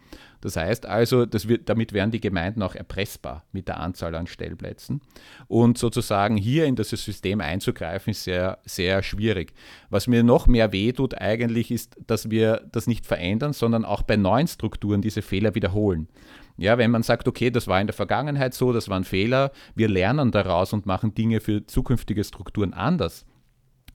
Das 0.47 0.55
heißt 0.55 0.85
also, 0.85 1.25
das 1.25 1.49
wird, 1.49 1.67
damit 1.67 1.91
werden 1.91 2.11
die 2.11 2.21
Gemeinden 2.21 2.63
auch 2.63 2.73
erpressbar 2.73 3.43
mit 3.51 3.67
der 3.67 3.81
Anzahl 3.81 4.15
an 4.15 4.27
Stellplätzen. 4.27 5.01
Und 5.49 5.77
sozusagen 5.77 6.37
hier 6.37 6.63
in 6.67 6.77
das 6.77 6.87
System 6.87 7.41
einzugreifen, 7.41 8.11
ist 8.11 8.23
sehr, 8.23 8.59
sehr 8.63 9.03
schwierig. 9.03 9.51
Was 9.89 10.07
mir 10.07 10.23
noch 10.23 10.47
mehr 10.47 10.71
wehtut 10.71 11.15
eigentlich, 11.15 11.69
ist, 11.69 11.97
dass 12.07 12.31
wir 12.31 12.65
das 12.71 12.87
nicht 12.87 13.05
verändern, 13.05 13.51
sondern 13.51 13.83
auch 13.83 14.03
bei 14.03 14.15
neuen 14.15 14.47
Strukturen 14.47 15.01
diese 15.01 15.21
Fehler 15.21 15.53
wiederholen. 15.53 16.07
Ja, 16.55 16.77
wenn 16.77 16.91
man 16.91 17.03
sagt, 17.03 17.27
okay, 17.27 17.51
das 17.51 17.67
war 17.67 17.81
in 17.81 17.87
der 17.87 17.93
Vergangenheit 17.93 18.53
so, 18.53 18.71
das 18.71 18.87
war 18.87 18.97
ein 18.97 19.03
Fehler, 19.03 19.51
wir 19.75 19.89
lernen 19.89 20.31
daraus 20.31 20.71
und 20.71 20.85
machen 20.85 21.13
Dinge 21.13 21.41
für 21.41 21.67
zukünftige 21.67 22.23
Strukturen 22.23 22.73
anders, 22.73 23.25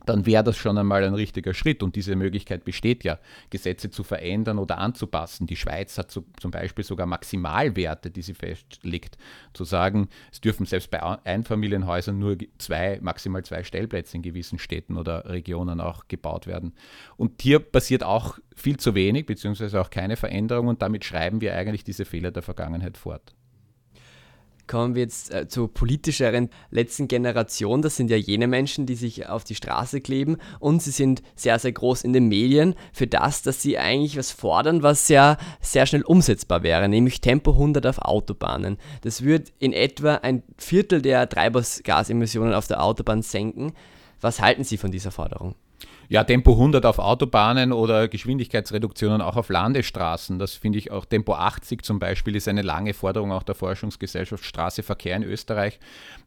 dann 0.06 0.26
wäre 0.26 0.44
das 0.44 0.56
schon 0.56 0.78
einmal 0.78 1.04
ein 1.04 1.14
richtiger 1.14 1.54
Schritt. 1.54 1.82
Und 1.82 1.96
diese 1.96 2.16
Möglichkeit 2.16 2.64
besteht 2.64 3.04
ja, 3.04 3.18
Gesetze 3.50 3.90
zu 3.90 4.02
verändern 4.02 4.58
oder 4.58 4.78
anzupassen. 4.78 5.46
Die 5.46 5.56
Schweiz 5.56 5.98
hat 5.98 6.10
so, 6.10 6.24
zum 6.40 6.50
Beispiel 6.50 6.84
sogar 6.84 7.06
Maximalwerte, 7.06 8.10
die 8.10 8.22
sie 8.22 8.34
festlegt. 8.34 9.16
Zu 9.52 9.64
sagen, 9.64 10.08
es 10.30 10.40
dürfen 10.40 10.66
selbst 10.66 10.90
bei 10.90 11.02
Einfamilienhäusern 11.02 12.18
nur 12.18 12.36
zwei, 12.58 12.98
maximal 13.02 13.44
zwei 13.44 13.64
Stellplätze 13.64 14.16
in 14.16 14.22
gewissen 14.22 14.58
Städten 14.58 14.96
oder 14.96 15.28
Regionen 15.28 15.80
auch 15.80 16.08
gebaut 16.08 16.46
werden. 16.46 16.74
Und 17.16 17.42
hier 17.42 17.58
passiert 17.58 18.02
auch 18.02 18.38
viel 18.54 18.76
zu 18.76 18.94
wenig, 18.94 19.26
beziehungsweise 19.26 19.80
auch 19.80 19.90
keine 19.90 20.16
Veränderung. 20.16 20.68
Und 20.68 20.82
damit 20.82 21.04
schreiben 21.04 21.40
wir 21.40 21.54
eigentlich 21.54 21.84
diese 21.84 22.04
Fehler 22.04 22.30
der 22.30 22.42
Vergangenheit 22.42 22.96
fort 22.96 23.34
kommen 24.66 24.94
wir 24.94 25.02
jetzt 25.02 25.32
äh, 25.32 25.48
zur 25.48 25.72
politischeren 25.72 26.48
letzten 26.70 27.08
Generation. 27.08 27.82
Das 27.82 27.96
sind 27.96 28.10
ja 28.10 28.16
jene 28.16 28.46
Menschen, 28.46 28.86
die 28.86 28.94
sich 28.94 29.28
auf 29.28 29.44
die 29.44 29.54
Straße 29.54 30.00
kleben 30.00 30.36
und 30.60 30.82
sie 30.82 30.90
sind 30.90 31.22
sehr, 31.34 31.58
sehr 31.58 31.72
groß 31.72 32.02
in 32.02 32.12
den 32.12 32.28
Medien 32.28 32.74
für 32.92 33.06
das, 33.06 33.42
dass 33.42 33.62
sie 33.62 33.78
eigentlich 33.78 34.16
was 34.16 34.30
fordern, 34.30 34.82
was 34.82 35.08
ja 35.08 35.36
sehr 35.60 35.86
schnell 35.86 36.02
umsetzbar 36.02 36.62
wäre, 36.62 36.88
nämlich 36.88 37.20
Tempo 37.20 37.52
100 37.52 37.86
auf 37.86 37.98
Autobahnen. 37.98 38.78
Das 39.02 39.22
würde 39.22 39.50
in 39.58 39.72
etwa 39.72 40.16
ein 40.16 40.42
Viertel 40.58 41.02
der 41.02 41.28
Treibhausgasemissionen 41.28 42.54
auf 42.54 42.66
der 42.66 42.82
Autobahn 42.82 43.22
senken. 43.22 43.72
Was 44.20 44.40
halten 44.40 44.64
Sie 44.64 44.76
von 44.76 44.92
dieser 44.92 45.10
Forderung? 45.10 45.54
Ja, 46.08 46.24
Tempo 46.24 46.52
100 46.52 46.84
auf 46.84 46.98
Autobahnen 46.98 47.72
oder 47.72 48.06
Geschwindigkeitsreduktionen 48.06 49.22
auch 49.22 49.36
auf 49.36 49.48
Landesstraßen. 49.48 50.38
Das 50.38 50.54
finde 50.54 50.78
ich 50.78 50.90
auch. 50.90 51.06
Tempo 51.06 51.34
80 51.34 51.82
zum 51.82 51.98
Beispiel 51.98 52.36
ist 52.36 52.48
eine 52.48 52.62
lange 52.62 52.92
Forderung 52.92 53.32
auch 53.32 53.42
der 53.44 53.54
Forschungsgesellschaft 53.54 54.44
Straßeverkehr 54.44 55.16
in 55.16 55.22
Österreich. 55.22 55.78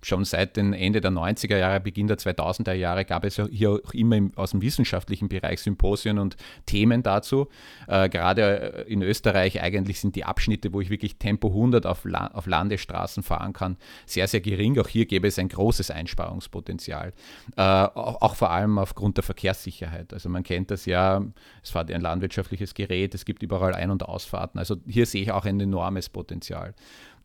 Schon 0.01 0.25
seit 0.25 0.57
dem 0.57 0.73
Ende 0.73 1.01
der 1.01 1.11
90er 1.11 1.57
Jahre, 1.57 1.79
Beginn 1.81 2.07
der 2.07 2.17
2000er 2.17 2.73
Jahre 2.73 3.05
gab 3.05 3.25
es 3.25 3.39
hier 3.51 3.71
auch 3.71 3.93
immer 3.93 4.15
im, 4.15 4.31
aus 4.35 4.51
dem 4.51 4.61
wissenschaftlichen 4.61 5.29
Bereich 5.29 5.61
Symposien 5.61 6.17
und 6.17 6.35
Themen 6.65 7.03
dazu. 7.03 7.47
Äh, 7.87 8.09
gerade 8.09 8.85
in 8.87 9.03
Österreich 9.03 9.61
eigentlich 9.61 9.99
sind 9.99 10.15
die 10.15 10.23
Abschnitte, 10.23 10.73
wo 10.73 10.81
ich 10.81 10.89
wirklich 10.89 11.17
Tempo 11.17 11.49
100 11.49 11.85
auf, 11.85 12.05
La 12.05 12.27
auf 12.27 12.47
Landesstraßen 12.47 13.21
fahren 13.21 13.53
kann, 13.53 13.77
sehr, 14.07 14.27
sehr 14.27 14.41
gering. 14.41 14.79
Auch 14.79 14.87
hier 14.87 15.05
gäbe 15.05 15.27
es 15.27 15.37
ein 15.37 15.49
großes 15.49 15.91
Einsparungspotenzial. 15.91 17.13
Äh, 17.55 17.61
auch, 17.61 18.21
auch 18.21 18.35
vor 18.35 18.49
allem 18.49 18.79
aufgrund 18.79 19.17
der 19.17 19.23
Verkehrssicherheit. 19.23 19.74
Sicherheit. 19.75 20.13
Also 20.13 20.29
man 20.29 20.43
kennt 20.43 20.71
das 20.71 20.85
ja, 20.85 21.23
es 21.61 21.69
fährt 21.69 21.91
ein 21.91 22.01
landwirtschaftliches 22.01 22.73
Gerät, 22.73 23.13
es 23.13 23.25
gibt 23.25 23.43
überall 23.43 23.73
Ein- 23.73 23.91
und 23.91 24.03
Ausfahrten. 24.03 24.59
Also 24.59 24.77
hier 24.87 25.05
sehe 25.05 25.21
ich 25.21 25.31
auch 25.31 25.45
ein 25.45 25.59
enormes 25.59 26.09
Potenzial. 26.09 26.73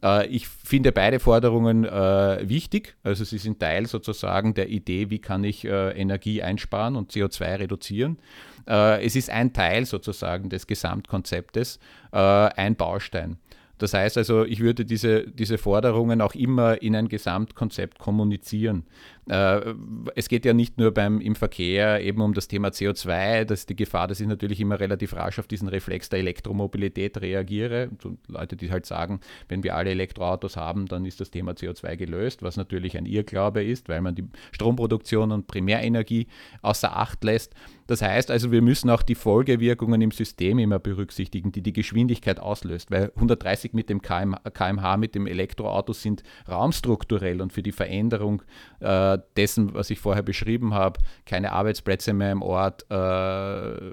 Äh, 0.03 0.27
ich 0.27 0.49
finde 0.49 0.93
beide 0.93 1.21
Forderungen 1.21 1.85
äh, 1.85 2.49
wichtig. 2.49 2.97
Also 3.03 3.25
sie 3.25 3.39
sind 3.39 3.61
Teil 3.61 3.87
sozusagen 3.87 4.55
der 4.55 4.69
Idee, 4.69 5.11
wie 5.11 5.21
kann 5.21 5.45
ich 5.45 5.65
äh, 5.65 5.91
Energie 5.91 6.43
einsparen 6.43 6.97
und 6.97 7.13
CO2 7.13 7.61
reduzieren. 7.61 8.19
Es 8.67 9.17
ist 9.17 9.31
ein 9.31 9.55
Teil 9.55 9.87
sozusagen 9.87 10.51
des 10.51 10.67
Gesamtkonzeptes, 10.67 11.81
ein 12.13 12.77
Baustein. 12.77 13.39
Das 13.81 13.95
heißt 13.95 14.19
also, 14.19 14.45
ich 14.45 14.61
würde 14.61 14.85
diese, 14.85 15.27
diese 15.27 15.57
Forderungen 15.57 16.21
auch 16.21 16.35
immer 16.35 16.81
in 16.83 16.95
ein 16.95 17.09
Gesamtkonzept 17.09 17.99
kommunizieren. 17.99 18.85
Äh, 19.31 19.75
es 20.16 20.29
geht 20.29 20.45
ja 20.45 20.53
nicht 20.53 20.77
nur 20.77 20.93
beim, 20.93 21.21
im 21.21 21.37
Verkehr 21.37 22.03
eben 22.03 22.21
um 22.21 22.35
das 22.35 22.49
Thema 22.49 22.69
CO2, 22.69 23.45
das 23.45 23.61
ist 23.61 23.69
die 23.69 23.77
Gefahr, 23.77 24.09
dass 24.09 24.19
ich 24.19 24.27
natürlich 24.27 24.61
immer 24.61 24.81
relativ 24.81 25.14
rasch 25.14 25.38
auf 25.38 25.47
diesen 25.47 25.69
Reflex 25.69 26.09
der 26.09 26.19
Elektromobilität 26.19 27.21
reagiere. 27.21 27.90
Leute, 28.27 28.57
die 28.57 28.73
halt 28.73 28.87
sagen, 28.87 29.21
wenn 29.49 29.62
wir 29.62 29.77
alle 29.77 29.90
Elektroautos 29.90 30.57
haben, 30.57 30.87
dann 30.87 31.05
ist 31.05 31.21
das 31.21 31.31
Thema 31.31 31.53
CO2 31.53 31.97
gelöst, 31.97 32.43
was 32.43 32.57
natürlich 32.57 32.97
ein 32.97 33.07
Irrglaube 33.07 33.62
ist, 33.62 33.88
weil 33.88 34.01
man 34.01 34.16
die 34.16 34.25
Stromproduktion 34.51 35.31
und 35.31 35.47
Primärenergie 35.47 36.27
außer 36.62 36.97
Acht 36.97 37.23
lässt. 37.23 37.55
Das 37.87 38.03
heißt 38.03 38.33
also, 38.33 38.51
wir 38.51 38.62
müssen 38.62 38.90
auch 38.90 39.03
die 39.03 39.14
Folgewirkungen 39.14 40.01
im 40.01 40.11
System 40.11 40.59
immer 40.59 40.79
berücksichtigen, 40.81 41.53
die 41.53 41.62
die 41.62 41.73
Geschwindigkeit 41.73 42.40
auslöst, 42.40 42.90
weil 42.90 43.12
130 43.14 43.75
mit 43.75 43.88
dem 43.88 44.03
kmh 44.03 44.97
mit 44.97 45.14
dem 45.14 45.27
Elektroauto 45.27 45.93
sind 45.93 46.25
raumstrukturell 46.49 47.40
und 47.40 47.53
für 47.53 47.62
die 47.62 47.73
Veränderung 47.73 48.43
äh, 48.81 49.19
dessen, 49.37 49.75
was 49.75 49.91
ich 49.91 49.99
vorher 49.99 50.23
beschrieben 50.23 50.75
habe, 50.75 51.01
keine 51.27 51.53
Arbeitsplätze 51.53 52.13
mehr 52.13 52.33
im 52.33 52.43
Ort, 52.43 52.91
äh, 52.91 53.93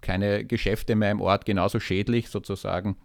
keine 0.00 0.44
Geschäfte 0.44 0.94
mehr 0.94 1.10
im 1.10 1.20
Ort, 1.20 1.44
genauso 1.44 1.80
schädlich 1.80 2.28
sozusagen 2.28 2.96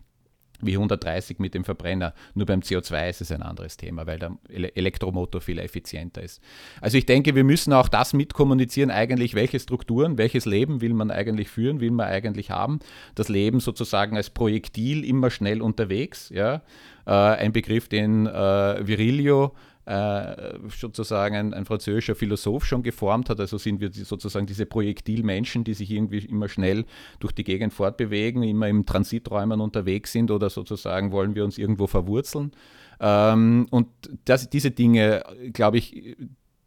wie 0.61 0.73
130 0.73 1.39
mit 1.39 1.53
dem 1.53 1.63
Verbrenner. 1.63 2.13
Nur 2.33 2.45
beim 2.45 2.61
CO2 2.61 3.09
ist 3.09 3.21
es 3.21 3.31
ein 3.31 3.41
anderes 3.41 3.77
Thema, 3.77 4.07
weil 4.07 4.19
der 4.19 4.37
Elektromotor 4.49 5.41
viel 5.41 5.59
effizienter 5.59 6.21
ist. 6.21 6.41
Also 6.79 6.97
ich 6.97 7.05
denke, 7.05 7.35
wir 7.35 7.43
müssen 7.43 7.73
auch 7.73 7.87
das 7.87 8.13
mitkommunizieren, 8.13 8.91
eigentlich 8.91 9.33
welche 9.33 9.59
Strukturen, 9.59 10.17
welches 10.17 10.45
Leben 10.45 10.81
will 10.81 10.93
man 10.93 11.11
eigentlich 11.11 11.49
führen, 11.49 11.79
will 11.79 11.91
man 11.91 12.07
eigentlich 12.07 12.51
haben. 12.51 12.79
Das 13.15 13.29
Leben 13.29 13.59
sozusagen 13.59 14.15
als 14.15 14.29
Projektil 14.29 15.03
immer 15.03 15.29
schnell 15.29 15.61
unterwegs. 15.61 16.29
Ja? 16.29 16.61
Äh, 17.05 17.11
ein 17.11 17.53
Begriff, 17.53 17.87
den 17.87 18.27
äh, 18.27 18.87
Virilio 18.87 19.53
sozusagen 19.85 21.35
ein, 21.35 21.53
ein, 21.53 21.65
französischer 21.65 22.15
Philosoph 22.15 22.65
schon 22.65 22.83
geformt 22.83 23.29
hat. 23.29 23.39
Also 23.39 23.57
sind 23.57 23.81
wir 23.81 23.91
sozusagen 23.91 24.45
diese 24.45 24.65
Projektilmenschen, 24.65 25.63
die 25.63 25.73
sich 25.73 25.91
irgendwie 25.91 26.19
immer 26.19 26.47
schnell 26.47 26.85
durch 27.19 27.33
die 27.33 27.43
Gegend 27.43 27.73
fortbewegen, 27.73 28.43
immer 28.43 28.67
im 28.67 28.85
Transiträumen 28.85 29.59
unterwegs 29.59 30.11
sind 30.11 30.31
oder 30.31 30.49
sozusagen 30.49 31.11
wollen 31.11 31.35
wir 31.35 31.43
uns 31.43 31.57
irgendwo 31.57 31.87
verwurzeln. 31.87 32.51
Ähm, 32.99 33.67
und 33.71 33.87
das, 34.25 34.49
diese 34.49 34.71
Dinge, 34.71 35.23
glaube 35.53 35.79
ich, 35.79 36.15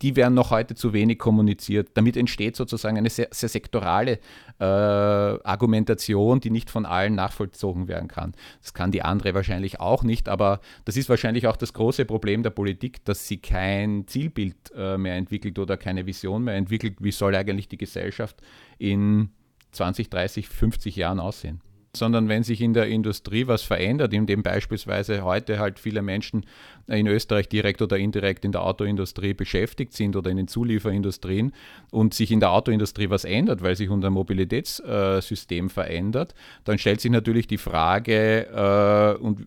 die 0.05 0.17
werden 0.17 0.35
noch 0.35 0.51
heute 0.51 0.75
zu 0.75 0.93
wenig 0.93 1.19
kommuniziert. 1.19 1.93
Damit 1.95 2.19
entsteht 2.19 2.57
sozusagen 2.57 2.99
eine 2.99 3.09
sehr, 3.09 3.29
sehr 3.31 3.49
sektorale 3.49 4.19
äh, 4.61 4.65
Argumentation, 4.65 6.41
die 6.41 6.51
nicht 6.51 6.69
von 6.69 6.85
allen 6.85 7.15
nachvollzogen 7.15 7.89
werden 7.89 8.09
kann. 8.09 8.35
Das 8.61 8.75
kann 8.75 8.91
die 8.91 9.01
andere 9.01 9.33
wahrscheinlich 9.33 9.81
auch 9.81 10.05
nicht, 10.05 10.29
aber 10.29 10.61
das 10.85 10.99
ist 10.99 11.09
wahrscheinlich 11.09 11.47
auch 11.47 11.57
das 11.57 11.73
große 11.73 12.05
Problem 12.05 12.43
der 12.43 12.51
Politik, 12.51 13.03
dass 13.07 13.27
sie 13.27 13.39
kein 13.39 14.07
Zielbild 14.07 14.57
äh, 14.77 14.99
mehr 14.99 15.17
entwickelt 15.17 15.59
oder 15.59 15.79
keine 15.79 16.05
Vision 16.05 16.45
mehr 16.45 16.57
entwickelt. 16.57 16.97
Wie 17.01 17.11
soll 17.11 17.35
eigentlich 17.35 17.69
die 17.69 17.79
Gesellschaft 17.79 18.43
in 18.77 19.31
20, 19.73 20.11
30, 20.11 20.51
50 20.51 20.97
Jahren 20.97 21.19
aussehen? 21.19 21.63
sondern 21.97 22.29
wenn 22.29 22.43
sich 22.43 22.61
in 22.61 22.75
der 22.75 22.89
Industrie 22.89 23.47
was 23.47 23.63
verändert, 23.63 24.13
indem 24.13 24.43
beispielsweise 24.43 25.23
heute 25.23 25.59
halt 25.59 25.79
viele 25.79 26.03
Menschen 26.03 26.45
in 26.87 27.07
Österreich 27.07 27.49
direkt 27.49 27.81
oder 27.83 27.97
indirekt 27.97 28.45
in 28.45 28.53
der 28.53 28.63
Autoindustrie 28.63 29.35
beschäftigt 29.35 29.93
sind 29.93 30.17
oder 30.17 30.31
in 30.31 30.37
den 30.37 30.49
Zulieferindustrien 30.49 31.53
und 31.91 32.15
sich 32.15 32.31
in 32.31 32.41
der 32.41 32.53
Autoindustrie 32.53 33.11
was 33.11 33.25
ändert, 33.25 33.63
weil 33.63 33.77
sich 33.77 33.89
unser 33.89 34.11
Mobilitätssystem 34.11 35.71
verändert, 35.71 36.35
dann 36.65 36.79
stellt 36.79 37.01
sich 37.01 37.11
natürlich 37.11 37.47
die 37.47 37.59
Frage 37.59 38.47
äh, 38.47 39.23
und 39.23 39.47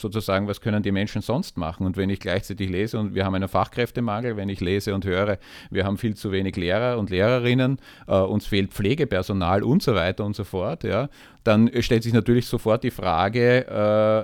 sozusagen, 0.00 0.46
was 0.46 0.60
können 0.60 0.82
die 0.82 0.92
Menschen 0.92 1.22
sonst 1.22 1.56
machen? 1.56 1.86
Und 1.86 1.96
wenn 1.96 2.10
ich 2.10 2.20
gleichzeitig 2.20 2.68
lese 2.68 2.98
und 2.98 3.14
wir 3.14 3.24
haben 3.24 3.34
einen 3.34 3.48
Fachkräftemangel, 3.48 4.36
wenn 4.36 4.48
ich 4.48 4.60
lese 4.60 4.94
und 4.94 5.04
höre, 5.04 5.38
wir 5.70 5.84
haben 5.84 5.98
viel 5.98 6.14
zu 6.14 6.32
wenig 6.32 6.56
Lehrer 6.56 6.98
und 6.98 7.10
Lehrerinnen, 7.10 7.78
äh, 8.06 8.16
uns 8.16 8.46
fehlt 8.46 8.72
Pflegepersonal 8.72 9.62
und 9.62 9.82
so 9.82 9.94
weiter 9.94 10.24
und 10.24 10.36
so 10.36 10.44
fort, 10.44 10.84
ja, 10.84 11.08
dann 11.44 11.70
stellt 11.80 12.02
sich 12.02 12.14
natürlich 12.14 12.46
sofort 12.46 12.84
die 12.84 12.90
Frage, 12.90 13.66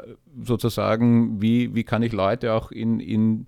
äh, 0.07 0.15
sozusagen, 0.43 1.41
wie, 1.41 1.75
wie 1.75 1.85
kann 1.85 2.03
ich 2.03 2.13
Leute 2.13 2.53
auch 2.53 2.71
in, 2.71 3.01
in 3.01 3.47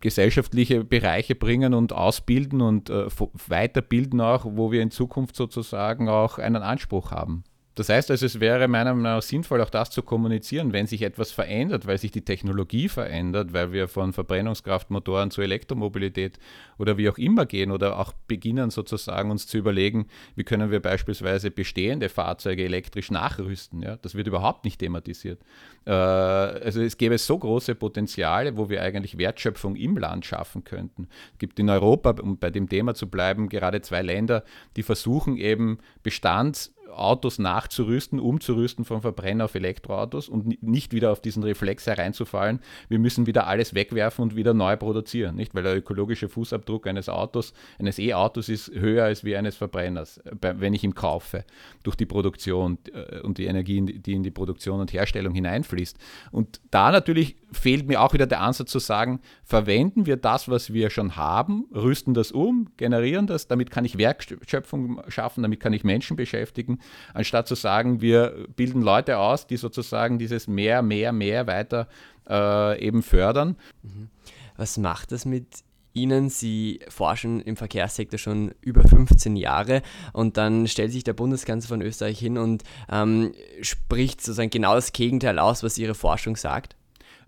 gesellschaftliche 0.00 0.84
Bereiche 0.84 1.34
bringen 1.34 1.74
und 1.74 1.92
ausbilden 1.92 2.60
und 2.60 2.90
äh, 2.90 3.06
weiterbilden 3.48 4.20
auch, 4.20 4.44
wo 4.44 4.72
wir 4.72 4.82
in 4.82 4.90
Zukunft 4.90 5.36
sozusagen 5.36 6.08
auch 6.08 6.38
einen 6.38 6.62
Anspruch 6.62 7.10
haben. 7.10 7.44
Das 7.76 7.88
heißt 7.88 8.10
also, 8.10 8.26
es 8.26 8.40
wäre 8.40 8.66
meiner 8.66 8.90
Meinung 8.90 9.02
nach 9.02 9.22
sinnvoll, 9.22 9.60
auch 9.60 9.70
das 9.70 9.90
zu 9.90 10.02
kommunizieren, 10.02 10.72
wenn 10.72 10.86
sich 10.86 11.02
etwas 11.02 11.30
verändert, 11.30 11.86
weil 11.86 11.98
sich 11.98 12.10
die 12.10 12.24
Technologie 12.24 12.88
verändert, 12.88 13.52
weil 13.52 13.72
wir 13.72 13.86
von 13.86 14.12
Verbrennungskraftmotoren 14.12 15.30
zu 15.30 15.40
Elektromobilität 15.40 16.38
oder 16.78 16.98
wie 16.98 17.08
auch 17.08 17.16
immer 17.16 17.46
gehen 17.46 17.70
oder 17.70 17.98
auch 17.98 18.12
beginnen 18.26 18.70
sozusagen 18.70 19.30
uns 19.30 19.46
zu 19.46 19.56
überlegen, 19.56 20.08
wie 20.34 20.42
können 20.42 20.72
wir 20.72 20.80
beispielsweise 20.80 21.52
bestehende 21.52 22.08
Fahrzeuge 22.08 22.64
elektrisch 22.64 23.10
nachrüsten. 23.10 23.82
Ja? 23.82 23.96
Das 23.96 24.16
wird 24.16 24.26
überhaupt 24.26 24.64
nicht 24.64 24.80
thematisiert. 24.80 25.40
Äh, 25.86 25.92
also 25.92 26.82
es 26.82 26.98
gäbe 26.98 27.18
so 27.18 27.38
große 27.38 27.76
Potenziale, 27.76 28.56
wo 28.56 28.68
wir 28.68 28.82
eigentlich 28.82 29.16
Wertschöpfung 29.16 29.76
im 29.76 29.96
Land 29.96 30.26
schaffen 30.26 30.64
könnten. 30.64 31.08
Es 31.34 31.38
gibt 31.38 31.58
in 31.60 31.70
Europa, 31.70 32.16
um 32.20 32.36
bei 32.36 32.50
dem 32.50 32.68
Thema 32.68 32.94
zu 32.94 33.08
bleiben, 33.08 33.48
gerade 33.48 33.80
zwei 33.80 34.02
Länder, 34.02 34.42
die 34.76 34.82
versuchen 34.82 35.36
eben 35.36 35.78
Bestands 36.02 36.74
Autos 36.90 37.38
nachzurüsten, 37.38 38.20
umzurüsten 38.20 38.84
von 38.84 39.02
Verbrenner 39.02 39.46
auf 39.46 39.54
Elektroautos 39.54 40.28
und 40.28 40.62
nicht 40.62 40.92
wieder 40.92 41.12
auf 41.12 41.20
diesen 41.20 41.42
Reflex 41.42 41.86
hereinzufallen. 41.86 42.60
Wir 42.88 42.98
müssen 42.98 43.26
wieder 43.26 43.46
alles 43.46 43.74
wegwerfen 43.74 44.22
und 44.22 44.36
wieder 44.36 44.54
neu 44.54 44.76
produzieren, 44.76 45.36
nicht? 45.36 45.54
Weil 45.54 45.62
der 45.62 45.76
ökologische 45.76 46.28
Fußabdruck 46.28 46.86
eines 46.86 47.08
Autos, 47.08 47.52
eines 47.78 47.98
E-Autos 47.98 48.48
ist 48.48 48.70
höher 48.72 49.04
als 49.04 49.24
wie 49.24 49.36
eines 49.36 49.56
Verbrenners, 49.56 50.18
äh, 50.18 50.54
wenn 50.56 50.74
ich 50.74 50.84
ihn 50.84 50.94
kaufe, 50.94 51.44
durch 51.82 51.96
die 51.96 52.06
Produktion 52.06 52.78
äh, 52.92 53.20
und 53.20 53.38
die 53.38 53.46
Energie, 53.46 53.80
die 53.80 54.12
in 54.14 54.22
die 54.22 54.30
Produktion 54.30 54.80
und 54.80 54.92
Herstellung 54.92 55.34
hineinfließt. 55.34 55.96
Und 56.30 56.60
da 56.70 56.92
natürlich 56.92 57.36
fehlt 57.52 57.86
mir 57.88 58.00
auch 58.00 58.12
wieder 58.12 58.26
der 58.26 58.40
Ansatz 58.40 58.70
zu 58.70 58.78
sagen, 58.78 59.20
verwenden 59.44 60.06
wir 60.06 60.16
das, 60.16 60.48
was 60.48 60.72
wir 60.72 60.90
schon 60.90 61.16
haben, 61.16 61.66
rüsten 61.74 62.14
das 62.14 62.32
um, 62.32 62.68
generieren 62.76 63.26
das, 63.26 63.48
damit 63.48 63.70
kann 63.70 63.84
ich 63.84 63.98
Werkschöpfung 63.98 65.02
schaffen, 65.08 65.42
damit 65.42 65.60
kann 65.60 65.72
ich 65.72 65.84
Menschen 65.84 66.16
beschäftigen, 66.16 66.79
anstatt 67.14 67.48
zu 67.48 67.54
sagen, 67.54 68.00
wir 68.00 68.46
bilden 68.56 68.82
Leute 68.82 69.18
aus, 69.18 69.46
die 69.46 69.56
sozusagen 69.56 70.18
dieses 70.18 70.48
mehr, 70.48 70.82
mehr, 70.82 71.12
mehr 71.12 71.46
weiter 71.46 71.88
äh, 72.28 72.80
eben 72.84 73.02
fördern. 73.02 73.56
Mhm. 73.82 74.08
Was 74.56 74.78
macht 74.78 75.12
das 75.12 75.24
mit 75.24 75.46
Ihnen, 75.92 76.28
Sie 76.28 76.80
forschen 76.88 77.40
im 77.40 77.56
Verkehrssektor 77.56 78.18
schon 78.18 78.52
über 78.60 78.86
15 78.86 79.36
Jahre 79.36 79.82
und 80.12 80.36
dann 80.36 80.68
stellt 80.68 80.92
sich 80.92 81.02
der 81.02 81.14
Bundeskanzler 81.14 81.68
von 81.68 81.82
Österreich 81.82 82.18
hin 82.18 82.38
und 82.38 82.62
ähm, 82.90 83.32
spricht 83.60 84.20
sozusagen 84.20 84.50
genau 84.50 84.74
das 84.74 84.92
Gegenteil 84.92 85.38
aus, 85.38 85.62
was 85.62 85.78
Ihre 85.78 85.94
Forschung 85.94 86.36
sagt? 86.36 86.76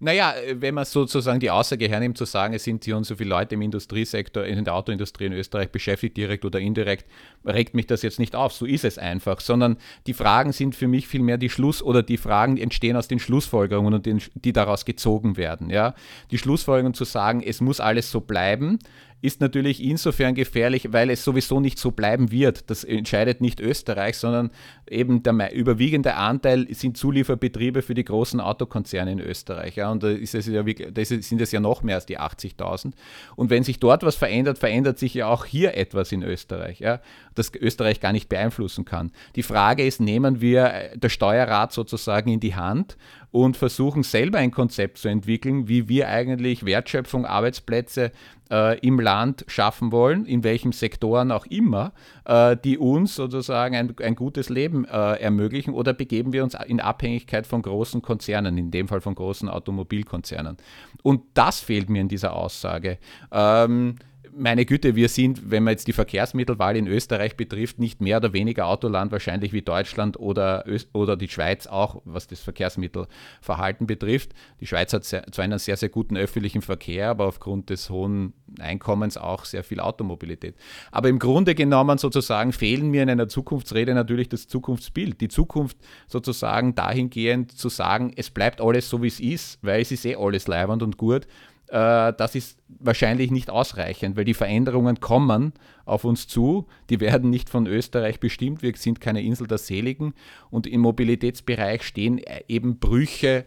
Naja, 0.05 0.35
wenn 0.55 0.75
man 0.75 0.85
sozusagen 0.85 1.38
die 1.38 1.53
Aussage 1.53 1.88
hernimmt, 1.88 2.19
zu 2.19 2.25
sagen, 2.25 2.55
es 2.55 2.65
sind 2.65 2.85
hier 2.85 2.97
und 2.97 3.05
so 3.05 3.15
viele 3.15 3.31
Leute 3.31 3.55
im 3.55 3.62
Industriesektor, 3.62 4.45
in 4.45 4.65
der 4.65 4.75
Autoindustrie 4.75 5.27
in 5.27 5.33
Österreich 5.33 5.71
beschäftigt, 5.71 6.17
direkt 6.17 6.45
oder 6.45 6.59
indirekt, 6.59 7.07
regt 7.47 7.75
mich 7.75 7.87
das 7.87 8.03
jetzt 8.03 8.19
nicht 8.19 8.35
auf. 8.35 8.53
So 8.53 8.67
ist 8.67 8.85
es 8.85 8.99
einfach. 8.99 9.38
Sondern 9.38 9.77
die 10.09 10.12
Fragen 10.12 10.51
sind 10.51 10.75
für 10.75 10.88
mich 10.88 11.07
vielmehr 11.07 11.38
die 11.38 11.49
Schluss- 11.49 11.85
oder 11.85 12.03
die 12.03 12.17
Fragen 12.17 12.57
entstehen 12.57 12.97
aus 12.97 13.07
den 13.07 13.21
Schlussfolgerungen 13.21 13.95
und 13.95 14.05
den, 14.05 14.21
die 14.35 14.53
daraus 14.53 14.85
gezogen 14.85 15.37
werden. 15.37 15.71
Ja? 15.71 15.95
Die 16.33 16.38
Schlussfolgerung 16.38 16.95
zu 16.95 17.05
sagen, 17.05 17.41
es 17.41 17.61
muss 17.61 17.79
alles 17.79 18.11
so 18.11 18.21
bleiben, 18.21 18.81
ist 19.23 19.41
natürlich 19.41 19.81
insofern 19.83 20.35
gefährlich, 20.35 20.93
weil 20.93 21.09
es 21.09 21.23
sowieso 21.23 21.61
nicht 21.61 21.79
so 21.79 21.93
bleiben 21.93 22.33
wird. 22.33 22.69
Das 22.71 22.83
entscheidet 22.83 23.41
nicht 23.41 23.61
Österreich, 23.61 24.19
sondern 24.19 24.51
eben 24.91 25.23
der 25.23 25.55
überwiegende 25.55 26.17
Anteil 26.17 26.67
sind 26.75 26.97
Zulieferbetriebe 26.97 27.83
für 27.83 27.95
die 27.95 28.05
großen 28.05 28.41
Autokonzerne 28.41 29.13
in 29.13 29.21
Österreich. 29.21 29.77
Ja, 29.77 29.93
und 29.93 30.03
da, 30.03 30.09
ist 30.11 30.35
es 30.35 30.49
ja, 30.49 30.65
da 30.65 31.05
sind 31.05 31.41
es 31.41 31.53
ja 31.53 31.61
noch 31.61 31.85
mehr 31.85 31.95
als 31.95 32.07
die 32.07 32.19
80.000. 32.19 32.95
Und 33.37 33.49
wenn 33.49 33.63
sich 33.63 33.79
dort 33.79 34.03
was 34.03 34.17
verändert, 34.17 34.59
verändert 34.59 34.99
sich 34.99 35.15
ja 35.15 35.29
auch 35.29 35.45
hier 35.45 35.77
etwas 35.77 36.11
in 36.11 36.25
Österreich, 36.25 36.81
ja, 36.81 37.01
das 37.37 37.53
Österreich 37.55 38.01
gar 38.01 38.13
nicht 38.13 38.29
beeinflussen 38.29 38.85
kann. 38.85 39.13
Die 39.37 39.45
Frage 39.45 39.87
ist, 39.87 40.01
nehmen 40.01 40.41
wir 40.41 40.65
äh, 40.65 40.99
das 40.99 41.13
Steuerrad 41.13 41.73
sozusagen 41.73 42.29
in 42.29 42.41
die 42.41 42.57
Hand 42.57 42.97
und 43.31 43.57
versuchen 43.57 44.03
selber 44.03 44.39
ein 44.39 44.51
Konzept 44.51 44.99
zu 44.99 45.09
entwickeln, 45.09 45.69
wie 45.69 45.89
wir 45.89 46.09
eigentlich 46.09 46.67
Wertschöpfung, 46.67 47.25
Arbeitsplätze 47.25 48.13
äh, 48.53 48.79
im 48.81 49.01
Land 49.01 49.45
schaffen 49.49 49.91
wollen, 49.91 50.27
in 50.27 50.45
welchen 50.45 50.73
Sektoren 50.73 51.33
auch 51.33 51.47
immer, 51.47 51.93
äh, 52.27 52.57
die 52.57 52.79
uns 52.79 53.17
sozusagen 53.17 53.75
ein, 53.75 53.95
ein 54.01 54.15
gutes 54.15 54.51
Leben 54.51 54.85
äh, 54.85 55.15
ermöglichen 55.15 55.73
oder 55.73 55.95
begeben 55.95 56.33
wir 56.33 56.45
uns 56.45 56.55
in 56.67 56.81
Abhängigkeit 56.81 57.47
von 57.47 57.62
großen 57.62 58.03
Konzernen, 58.03 58.59
in 58.59 58.71
dem 58.71 58.88
Fall 58.88 59.01
von 59.01 59.15
großen 59.15 59.49
Automobilkonzernen. 59.49 60.59
Und 61.03 61.23
das 61.35 61.61
fehlt 61.61 61.88
mir 61.88 62.03
in 62.03 62.09
dieser 62.09 62.35
Aussage. 62.35 62.99
Ähm, 63.33 63.97
meine 64.35 64.64
Güte, 64.64 64.97
wir 64.97 65.09
sind, 65.09 65.51
wenn 65.51 65.62
man 65.62 65.73
jetzt 65.73 65.87
die 65.87 65.92
Verkehrsmittelwahl 65.92 66.77
in 66.77 66.87
Österreich 66.87 67.37
betrifft, 67.37 67.79
nicht 67.79 68.01
mehr 68.01 68.16
oder 68.16 68.33
weniger 68.33 68.66
Autoland 68.66 69.12
wahrscheinlich 69.12 69.53
wie 69.53 69.62
Deutschland 69.62 70.18
oder, 70.18 70.64
Öst 70.66 70.88
oder 70.95 71.16
die 71.16 71.29
Schweiz 71.29 71.66
auch, 71.66 72.01
was 72.05 72.27
das 72.27 72.40
Verkehrsmittelverhalten 72.40 73.87
betrifft. 73.87 74.33
Die 74.61 74.66
Schweiz 74.66 74.92
hat 74.92 75.05
sehr, 75.05 75.27
zwar 75.31 75.45
einen 75.45 75.59
sehr, 75.59 75.77
sehr 75.77 75.90
guten 75.90 76.16
öffentlichen 76.16 76.62
Verkehr, 76.62 77.11
aber 77.11 77.27
aufgrund 77.27 77.71
des 77.71 77.90
hohen 77.90 78.33
Einkommens 78.59 79.16
auch 79.16 79.45
sehr 79.45 79.64
viel 79.64 79.81
Automobilität. 79.81 80.57
Aber 80.90 81.09
im 81.09 81.18
Grunde 81.18 81.55
genommen 81.55 81.99
sozusagen 81.99 82.53
fehlen 82.53 82.90
mir 82.90 83.03
in 83.03 83.11
einer 83.11 83.29
Zukunftsrede 83.29 83.95
natürlich 83.95 84.29
das 84.29 84.47
Zukunftsbild. 84.47 85.21
Die 85.21 85.29
Zukunft 85.29 85.77
sozusagen 86.09 86.75
dahingehend 86.75 87.53
zu 87.53 87.68
sagen, 87.68 88.12
es 88.16 88.31
bleibt 88.31 88.61
alles 88.61 88.88
so, 88.88 89.03
wie 89.03 89.09
es 89.09 89.21
ist, 89.21 89.59
weil 89.62 89.83
es 89.83 89.92
ist 89.92 90.07
eh 90.07 90.16
alles 90.16 90.49
leibend 90.49 90.83
und 90.83 90.97
gut 90.97 91.27
äh, 91.73 92.13
das 92.13 92.35
ist 92.35 92.59
wahrscheinlich 92.69 93.31
nicht 93.31 93.49
ausreichend, 93.49 94.15
weil 94.15 94.27
die 94.27 94.35
Veränderungen 94.35 95.01
kommen 95.01 95.55
auf 95.87 96.05
uns 96.05 96.29
zu. 96.29 96.67
Die 96.91 97.01
werden 97.01 97.31
nicht 97.31 97.49
von 97.49 97.67
Österreich 97.67 98.21
bestimmt. 98.21 98.63
Wir 98.63 98.75
sind 98.77 99.01
keine 99.01 99.23
Insel 99.23 99.47
der 99.47 99.57
Seligen. 99.57 100.13
Und 100.51 100.67
im 100.67 100.83
Mobilitätsbereich 100.83 101.83
stehen 101.83 102.21
eben 102.47 102.79
Brüche 102.79 103.47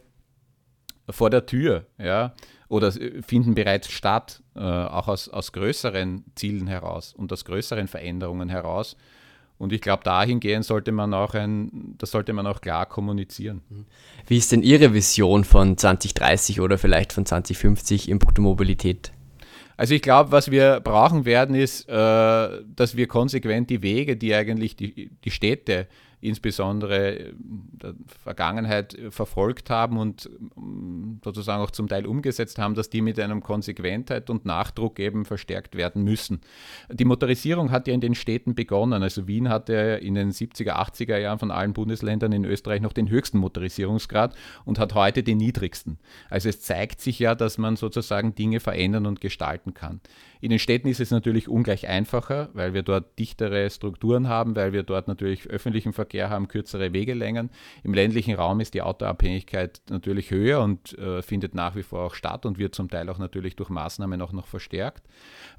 vor 1.07 1.29
der 1.29 1.45
Tür. 1.45 1.85
Ja? 1.99 2.33
Oder 2.67 2.91
finden 2.91 3.53
bereits 3.53 3.91
statt, 3.91 4.41
äh, 4.55 4.59
auch 4.59 5.07
aus, 5.07 5.29
aus 5.29 5.51
größeren 5.51 6.25
Zielen 6.33 6.65
heraus 6.65 7.13
und 7.13 7.31
aus 7.31 7.45
größeren 7.45 7.87
Veränderungen 7.87 8.49
heraus. 8.49 8.97
Und 9.57 9.71
ich 9.71 9.81
glaube, 9.81 10.03
dahingehend 10.03 10.65
sollte 10.65 10.91
man 10.91 11.13
auch 11.13 11.33
ein, 11.33 11.95
das 11.97 12.11
sollte 12.11 12.33
man 12.33 12.45
auch 12.45 12.59
klar 12.59 12.85
kommunizieren. 12.85 13.61
Wie 14.27 14.37
ist 14.37 14.51
denn 14.51 14.63
Ihre 14.63 14.93
Vision 14.93 15.43
von 15.43 15.77
2030 15.77 16.59
oder 16.59 16.77
vielleicht 16.77 17.13
von 17.13 17.25
2050 17.25 18.09
in 18.09 18.19
puncto 18.19 18.41
Mobilität? 18.41 19.11
Also 19.77 19.93
ich 19.93 20.01
glaube, 20.01 20.31
was 20.31 20.51
wir 20.51 20.79
brauchen 20.79 21.25
werden, 21.25 21.55
ist, 21.55 21.87
äh, 21.89 21.93
dass 21.93 22.95
wir 22.95 23.07
konsequent 23.07 23.69
die 23.69 23.81
Wege, 23.81 24.15
die 24.15 24.33
eigentlich 24.33 24.75
die, 24.75 25.11
die 25.23 25.31
Städte 25.31 25.87
insbesondere 26.27 27.33
der 27.37 27.93
Vergangenheit 28.23 28.97
verfolgt 29.09 29.69
haben 29.69 29.97
und 29.97 30.29
mm, 30.55 31.21
sozusagen 31.23 31.61
auch 31.63 31.71
zum 31.71 31.87
Teil 31.87 32.05
umgesetzt 32.05 32.57
haben, 32.57 32.75
dass 32.75 32.89
die 32.89 33.01
mit 33.01 33.19
einem 33.19 33.41
Konsequentheit 33.41 34.29
und 34.29 34.45
Nachdruck 34.45 34.99
eben 34.99 35.25
verstärkt 35.25 35.75
werden 35.75 36.03
müssen. 36.03 36.41
Die 36.91 37.05
Motorisierung 37.05 37.71
hat 37.71 37.87
ja 37.87 37.93
in 37.93 38.01
den 38.01 38.15
Städten 38.15 38.55
begonnen. 38.55 39.03
Also 39.03 39.27
Wien 39.27 39.49
hatte 39.49 39.73
in 39.73 40.15
den 40.15 40.31
70er, 40.31 40.73
80er 40.73 41.17
Jahren 41.17 41.39
von 41.39 41.51
allen 41.51 41.73
Bundesländern 41.73 42.31
in 42.31 42.45
Österreich 42.45 42.81
noch 42.81 42.93
den 42.93 43.09
höchsten 43.09 43.37
Motorisierungsgrad 43.37 44.35
und 44.65 44.79
hat 44.79 44.93
heute 44.93 45.23
den 45.23 45.37
niedrigsten. 45.37 45.99
Also 46.29 46.49
es 46.49 46.61
zeigt 46.61 47.01
sich 47.01 47.19
ja, 47.19 47.35
dass 47.35 47.57
man 47.57 47.75
sozusagen 47.75 48.35
Dinge 48.35 48.59
verändern 48.59 49.05
und 49.05 49.21
gestalten 49.21 49.73
kann. 49.73 50.01
In 50.41 50.49
den 50.49 50.59
Städten 50.59 50.87
ist 50.87 50.99
es 50.99 51.11
natürlich 51.11 51.47
ungleich 51.47 51.87
einfacher, 51.87 52.49
weil 52.53 52.73
wir 52.73 52.83
dort 52.83 53.17
dichtere 53.19 53.69
Strukturen 53.69 54.27
haben, 54.27 54.55
weil 54.55 54.73
wir 54.73 54.83
dort 54.83 55.07
natürlich 55.07 55.47
öffentlichen 55.47 55.93
Verkehr 55.93 56.29
haben, 56.29 56.47
kürzere 56.47 56.93
Wegelängen. 56.93 57.49
Im 57.83 57.93
ländlichen 57.93 58.35
Raum 58.35 58.59
ist 58.59 58.73
die 58.73 58.81
Autoabhängigkeit 58.81 59.81
natürlich 59.89 60.31
höher 60.31 60.61
und 60.61 60.97
äh, 60.97 61.21
findet 61.21 61.55
nach 61.55 61.75
wie 61.75 61.83
vor 61.83 62.01
auch 62.01 62.15
statt 62.15 62.45
und 62.45 62.57
wird 62.57 62.75
zum 62.75 62.89
Teil 62.89 63.09
auch 63.09 63.17
natürlich 63.17 63.55
durch 63.55 63.69
Maßnahmen 63.69 64.21
auch 64.21 64.33
noch 64.33 64.47
verstärkt. 64.47 65.03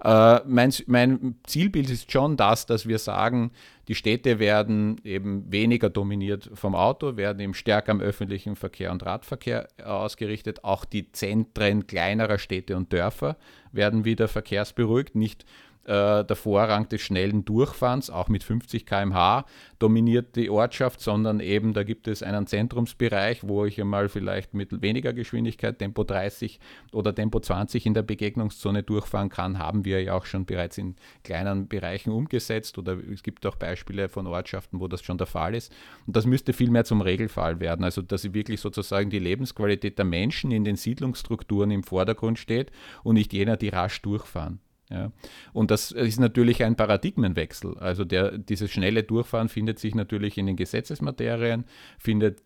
Äh, 0.03 0.41
mein, 0.47 0.73
mein 0.87 1.37
Zielbild 1.47 1.91
ist 1.91 2.13
schon 2.13 2.37
das, 2.37 2.67
dass 2.67 2.87
wir 2.87 2.99
sagen, 2.99 3.53
die 3.89 3.95
Städte 3.95 4.41
werden 4.41 5.01
eben 5.05 5.51
weniger 5.51 5.89
dominiert 5.89 6.51
vom 6.55 6.75
Auto, 6.75 7.17
werden 7.17 7.39
eben 7.39 7.55
stärker 7.55 7.93
am 7.93 8.01
öffentlichen 8.01 8.57
Verkehr 8.57 8.91
und 8.91 9.07
Radverkehr 9.07 9.69
ausgerichtet. 9.85 10.65
Auch 10.65 10.85
die 10.85 11.13
Zentren 11.13 11.87
kleinerer 11.87 12.39
Städte 12.39 12.77
und 12.77 12.93
Dörfer 12.93 13.37
werden 13.73 14.05
wieder 14.05 14.29
verkehrsberuhigt, 14.29 15.15
nicht 15.15 15.45
äh, 15.87 16.25
der 16.25 16.37
Vorrang 16.37 16.89
des 16.89 17.01
schnellen 17.01 17.45
Durchfahrens, 17.45 18.11
auch 18.11 18.29
mit 18.29 18.43
50 18.43 18.87
km/h, 18.87 19.47
dominiert 19.79 20.35
die 20.35 20.51
Ortschaft, 20.51 21.01
sondern 21.01 21.39
eben 21.39 21.75
da 21.75 21.85
gibt 21.85 22.09
es 22.09 22.23
einen 22.23 22.47
Zentrumsbereich, 22.47 23.47
wo 23.47 23.65
ich 23.65 23.81
einmal 23.81 24.09
vielleicht 24.09 24.53
mit 24.53 24.83
weniger 24.83 25.13
Geschwindigkeit, 25.13 25.79
Tempo 25.79 26.03
30 26.03 26.59
oder 26.93 27.15
Tempo 27.15 27.39
20 27.39 27.87
in 27.87 27.95
der 27.95 28.03
Begegnungszone 28.03 28.83
durchfahren 28.83 29.29
kann, 29.29 29.59
haben 29.61 29.85
wir 29.85 30.03
ja 30.03 30.15
auch 30.15 30.27
schon 30.27 30.45
bereits 30.45 30.77
in 30.77 30.97
kleinen 31.23 31.69
Bereichen 31.69 32.11
umgesetzt 32.11 32.79
oder 32.79 32.97
es 33.13 33.23
gibt 33.23 33.47
auch 33.47 33.57
Beispiele 33.57 34.09
von 34.09 34.27
Ortschaften, 34.27 34.81
wo 34.81 34.89
das 34.89 35.03
schon 35.03 35.19
der 35.19 35.29
Fall 35.29 35.55
ist. 35.55 35.73
Und 36.07 36.17
das 36.17 36.27
müsste 36.27 36.53
viel 36.53 36.71
mehr 36.71 36.85
zum 36.85 37.01
Regelfall 37.01 37.61
werden, 37.61 37.85
also 37.85 38.03
dass 38.03 38.33
wirklich 38.35 38.61
sozusagen 38.61 39.11
die 39.11 39.21
Lebensqualität 39.21 39.99
der 39.99 40.05
Menschen 40.05 40.51
in 40.51 40.65
den 40.65 40.77
Siedlungsstrukturen 40.77 41.71
im 41.71 41.85
Vordergrund 41.85 42.41
steht 42.41 42.73
und 43.05 43.15
nicht 43.15 43.33
jener, 43.33 43.57
die 43.57 43.69
rasch 43.69 44.03
durchfahren. 44.03 44.61
Ja. 44.89 45.11
Und 45.53 45.73
das 45.73 45.91
ist 45.91 46.21
natürlich 46.21 46.63
ein 46.63 46.77
Paradigmenwechsel. 46.77 47.77
Also 47.79 48.05
der, 48.05 48.39
dieses 48.39 48.71
schnelle 48.71 49.03
Durchfahren 49.03 49.49
findet 49.49 49.81
sich 49.81 49.97
natürlich 49.97 50.39
in 50.39 50.47
den 50.47 50.55
Gesetzesmaterien, 50.55 51.65
findet 51.99 52.43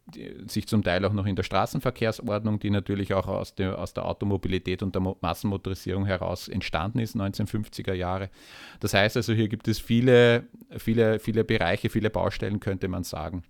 sich 0.46 0.66
zum 0.66 0.82
Teil 0.82 1.04
auch 1.04 1.12
noch 1.12 1.26
in 1.26 1.36
der 1.36 1.42
Straßenverkehrsordnung, 1.42 2.58
die 2.58 2.70
natürlich 2.70 3.12
auch 3.12 3.26
aus 3.26 3.54
der, 3.54 3.78
aus 3.78 3.92
der 3.92 4.06
Automobilität 4.06 4.82
und 4.82 4.94
der 4.94 5.02
Massenmotorisierung 5.20 6.06
heraus 6.06 6.48
entstanden 6.48 7.00
ist, 7.00 7.14
1950er 7.14 7.92
Jahre. 7.92 8.30
Das 8.80 8.94
heißt 8.94 9.18
also, 9.18 9.34
hier 9.34 9.48
gibt 9.48 9.68
es 9.68 9.78
viele, 9.78 10.44
viele, 10.78 11.18
viele 11.18 11.44
Bereiche, 11.44 11.90
viele 11.90 12.08
Baustellen, 12.08 12.58
könnte 12.58 12.88
man 12.88 13.04
sagen. 13.04 13.42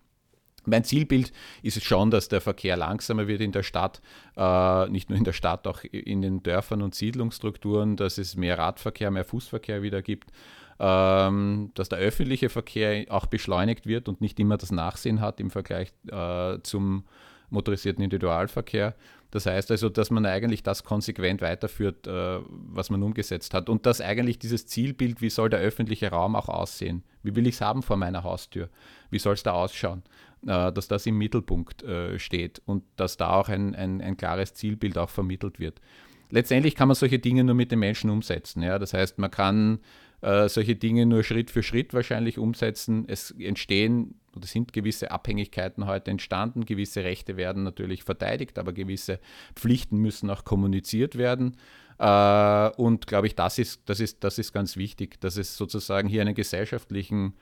Mein 0.67 0.85
Zielbild 0.85 1.33
ist 1.63 1.77
es 1.77 1.85
schon, 1.85 2.11
dass 2.11 2.29
der 2.29 2.41
Verkehr 2.41 2.77
langsamer 2.77 3.27
wird 3.27 3.41
in 3.41 3.53
der 3.53 3.63
Stadt, 3.63 4.01
äh, 4.37 4.89
nicht 4.89 5.09
nur 5.09 5.19
in 5.19 5.25
der 5.25 5.33
Stadt, 5.33 5.67
auch 5.67 5.83
in 5.85 6.23
den 6.23 6.43
Dörfern 6.43 6.83
und 6.83 6.95
Siedlungsstrukturen, 6.95 7.97
dass 7.97 8.19
es 8.19 8.37
mehr 8.37 8.59
Radverkehr, 8.59 9.11
mehr 9.11 9.25
Fußverkehr 9.25 9.83
wieder 9.83 10.03
gibt, 10.03 10.31
ähm, 10.79 11.71
dass 11.75 11.89
der 11.89 11.99
öffentliche 11.99 12.49
Verkehr 12.49 13.07
auch 13.11 13.27
beschleunigt 13.27 13.87
wird 13.87 14.09
und 14.09 14.21
nicht 14.21 14.41
immer 14.41 14.57
das 14.57 14.73
Nachsehen 14.73 15.21
hat 15.21 15.41
im 15.41 15.51
Vergleich 15.51 15.93
äh, 16.11 16.59
zum 16.63 17.05
motorisierten 17.51 18.03
Individualverkehr. 18.03 18.95
Das 19.31 19.47
heißt 19.47 19.71
also, 19.71 19.89
dass 19.89 20.11
man 20.11 20.27
eigentlich 20.27 20.63
das 20.63 20.83
konsequent 20.83 21.41
weiterführt, 21.41 22.07
äh, 22.07 22.41
was 22.49 22.91
man 22.91 23.03
umgesetzt 23.03 23.55
hat. 23.55 23.69
Und 23.69 23.87
dass 23.87 24.01
eigentlich 24.01 24.39
dieses 24.39 24.67
Zielbild, 24.67 25.21
wie 25.21 25.31
soll 25.31 25.51
der 25.51 25.61
öffentliche 25.61 26.11
Raum 26.11 26.35
auch 26.35 26.49
aussehen? 26.49 27.05
Wie 27.23 27.37
will 27.37 27.47
ich 27.47 27.57
es 27.57 27.61
haben 27.61 27.83
vor 27.83 27.97
meiner 27.97 28.25
Haustür? 28.25 28.71
Wie 29.11 29.19
soll 29.19 29.35
es 29.35 29.43
da 29.43 29.53
ausschauen? 29.53 30.03
Äh, 30.47 30.73
dass 30.73 30.89
das 30.89 31.05
im 31.05 31.19
Mittelpunkt 31.19 31.83
äh, 31.83 32.19
steht 32.19 32.63
und 32.65 32.83
dass 32.97 33.19
da 33.19 33.31
auch 33.35 33.51
ein, 33.51 33.75
ein, 33.75 34.01
ein 34.01 34.17
klares 34.17 34.55
Zielbild 34.55 34.97
auch 34.97 35.11
vermittelt 35.11 35.61
wird. 35.61 35.83
Letztendlich 36.31 36.75
kann 36.75 36.89
man 36.89 36.95
solche 36.95 37.19
Dinge 37.19 37.45
nur 37.45 37.55
mit 37.55 37.71
den 37.71 37.81
Menschen 37.81 38.09
umsetzen. 38.09 38.63
Ja? 38.63 38.79
Das 38.79 38.95
heißt, 38.95 39.19
man 39.19 39.31
kann 39.31 39.81
äh, 40.23 40.49
solche 40.49 40.77
Dinge 40.77 41.05
nur 41.05 41.25
Schritt 41.25 41.51
für 41.51 41.63
Schritt 41.63 41.93
wahrscheinlich 41.93 42.39
umsetzen. 42.39 43.05
Es 43.07 43.33
entstehen 43.33 44.15
oder 44.35 44.47
sind 44.47 44.73
gewisse 44.73 45.11
Abhängigkeiten 45.11 45.87
heute 45.87 46.11
entstanden. 46.11 46.65
Gewisse 46.65 47.05
Rechte 47.05 47.37
werden 47.37 47.63
natürlich 47.63 48.03
verteidigt, 48.03 48.59
aber 48.59 48.73
gewisse 48.73 49.21
Pflichten 49.55 49.99
müssen 49.99 50.31
auch 50.31 50.45
kommuniziert 50.45 51.19
werden. 51.19 51.57
Und 51.99 53.07
glaube 53.09 53.27
ich, 53.27 53.35
das 53.35 53.59
ist, 53.59 53.83
das, 53.87 54.01
ist, 54.01 54.25
das 54.25 54.39
ist 54.39 54.55
ganz 54.55 54.79
wichtig, 54.79 55.21
dass 55.21 55.37
es 55.37 55.57
sozusagen 55.57 56.09
hier 56.09 56.23
einen 56.23 56.35
gesellschaftlichen 56.35 57.35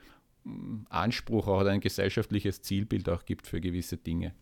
Anspruch 0.88 1.46
oder 1.46 1.70
ein 1.70 1.80
gesellschaftliches 1.80 2.62
Zielbild 2.62 3.08
auch 3.08 3.24
gibt 3.24 3.46
für 3.46 3.60
gewisse 3.60 3.96
Dinge. 3.96 4.32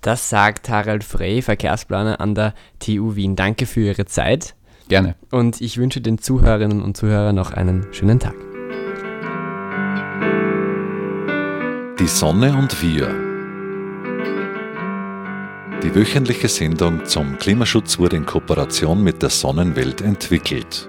Das 0.00 0.28
sagt 0.28 0.68
Harald 0.68 1.04
Frey, 1.04 1.42
Verkehrsplaner 1.42 2.20
an 2.20 2.34
der 2.34 2.54
TU 2.80 3.14
Wien. 3.14 3.36
Danke 3.36 3.66
für 3.66 3.80
Ihre 3.80 4.04
Zeit. 4.04 4.56
Gerne. 4.88 5.14
Und 5.30 5.60
ich 5.60 5.78
wünsche 5.78 6.00
den 6.00 6.18
Zuhörerinnen 6.18 6.82
und 6.82 6.96
Zuhörern 6.96 7.36
noch 7.36 7.52
einen 7.52 7.86
schönen 7.92 8.18
Tag. 8.18 8.34
Die 12.00 12.08
Sonne 12.08 12.56
und 12.56 12.82
wir. 12.82 13.32
Die 15.82 15.94
wöchentliche 15.94 16.48
Sendung 16.48 17.04
zum 17.04 17.38
Klimaschutz 17.38 17.98
wurde 17.98 18.16
in 18.16 18.26
Kooperation 18.26 19.02
mit 19.02 19.22
der 19.22 19.30
Sonnenwelt 19.30 20.00
entwickelt. 20.00 20.88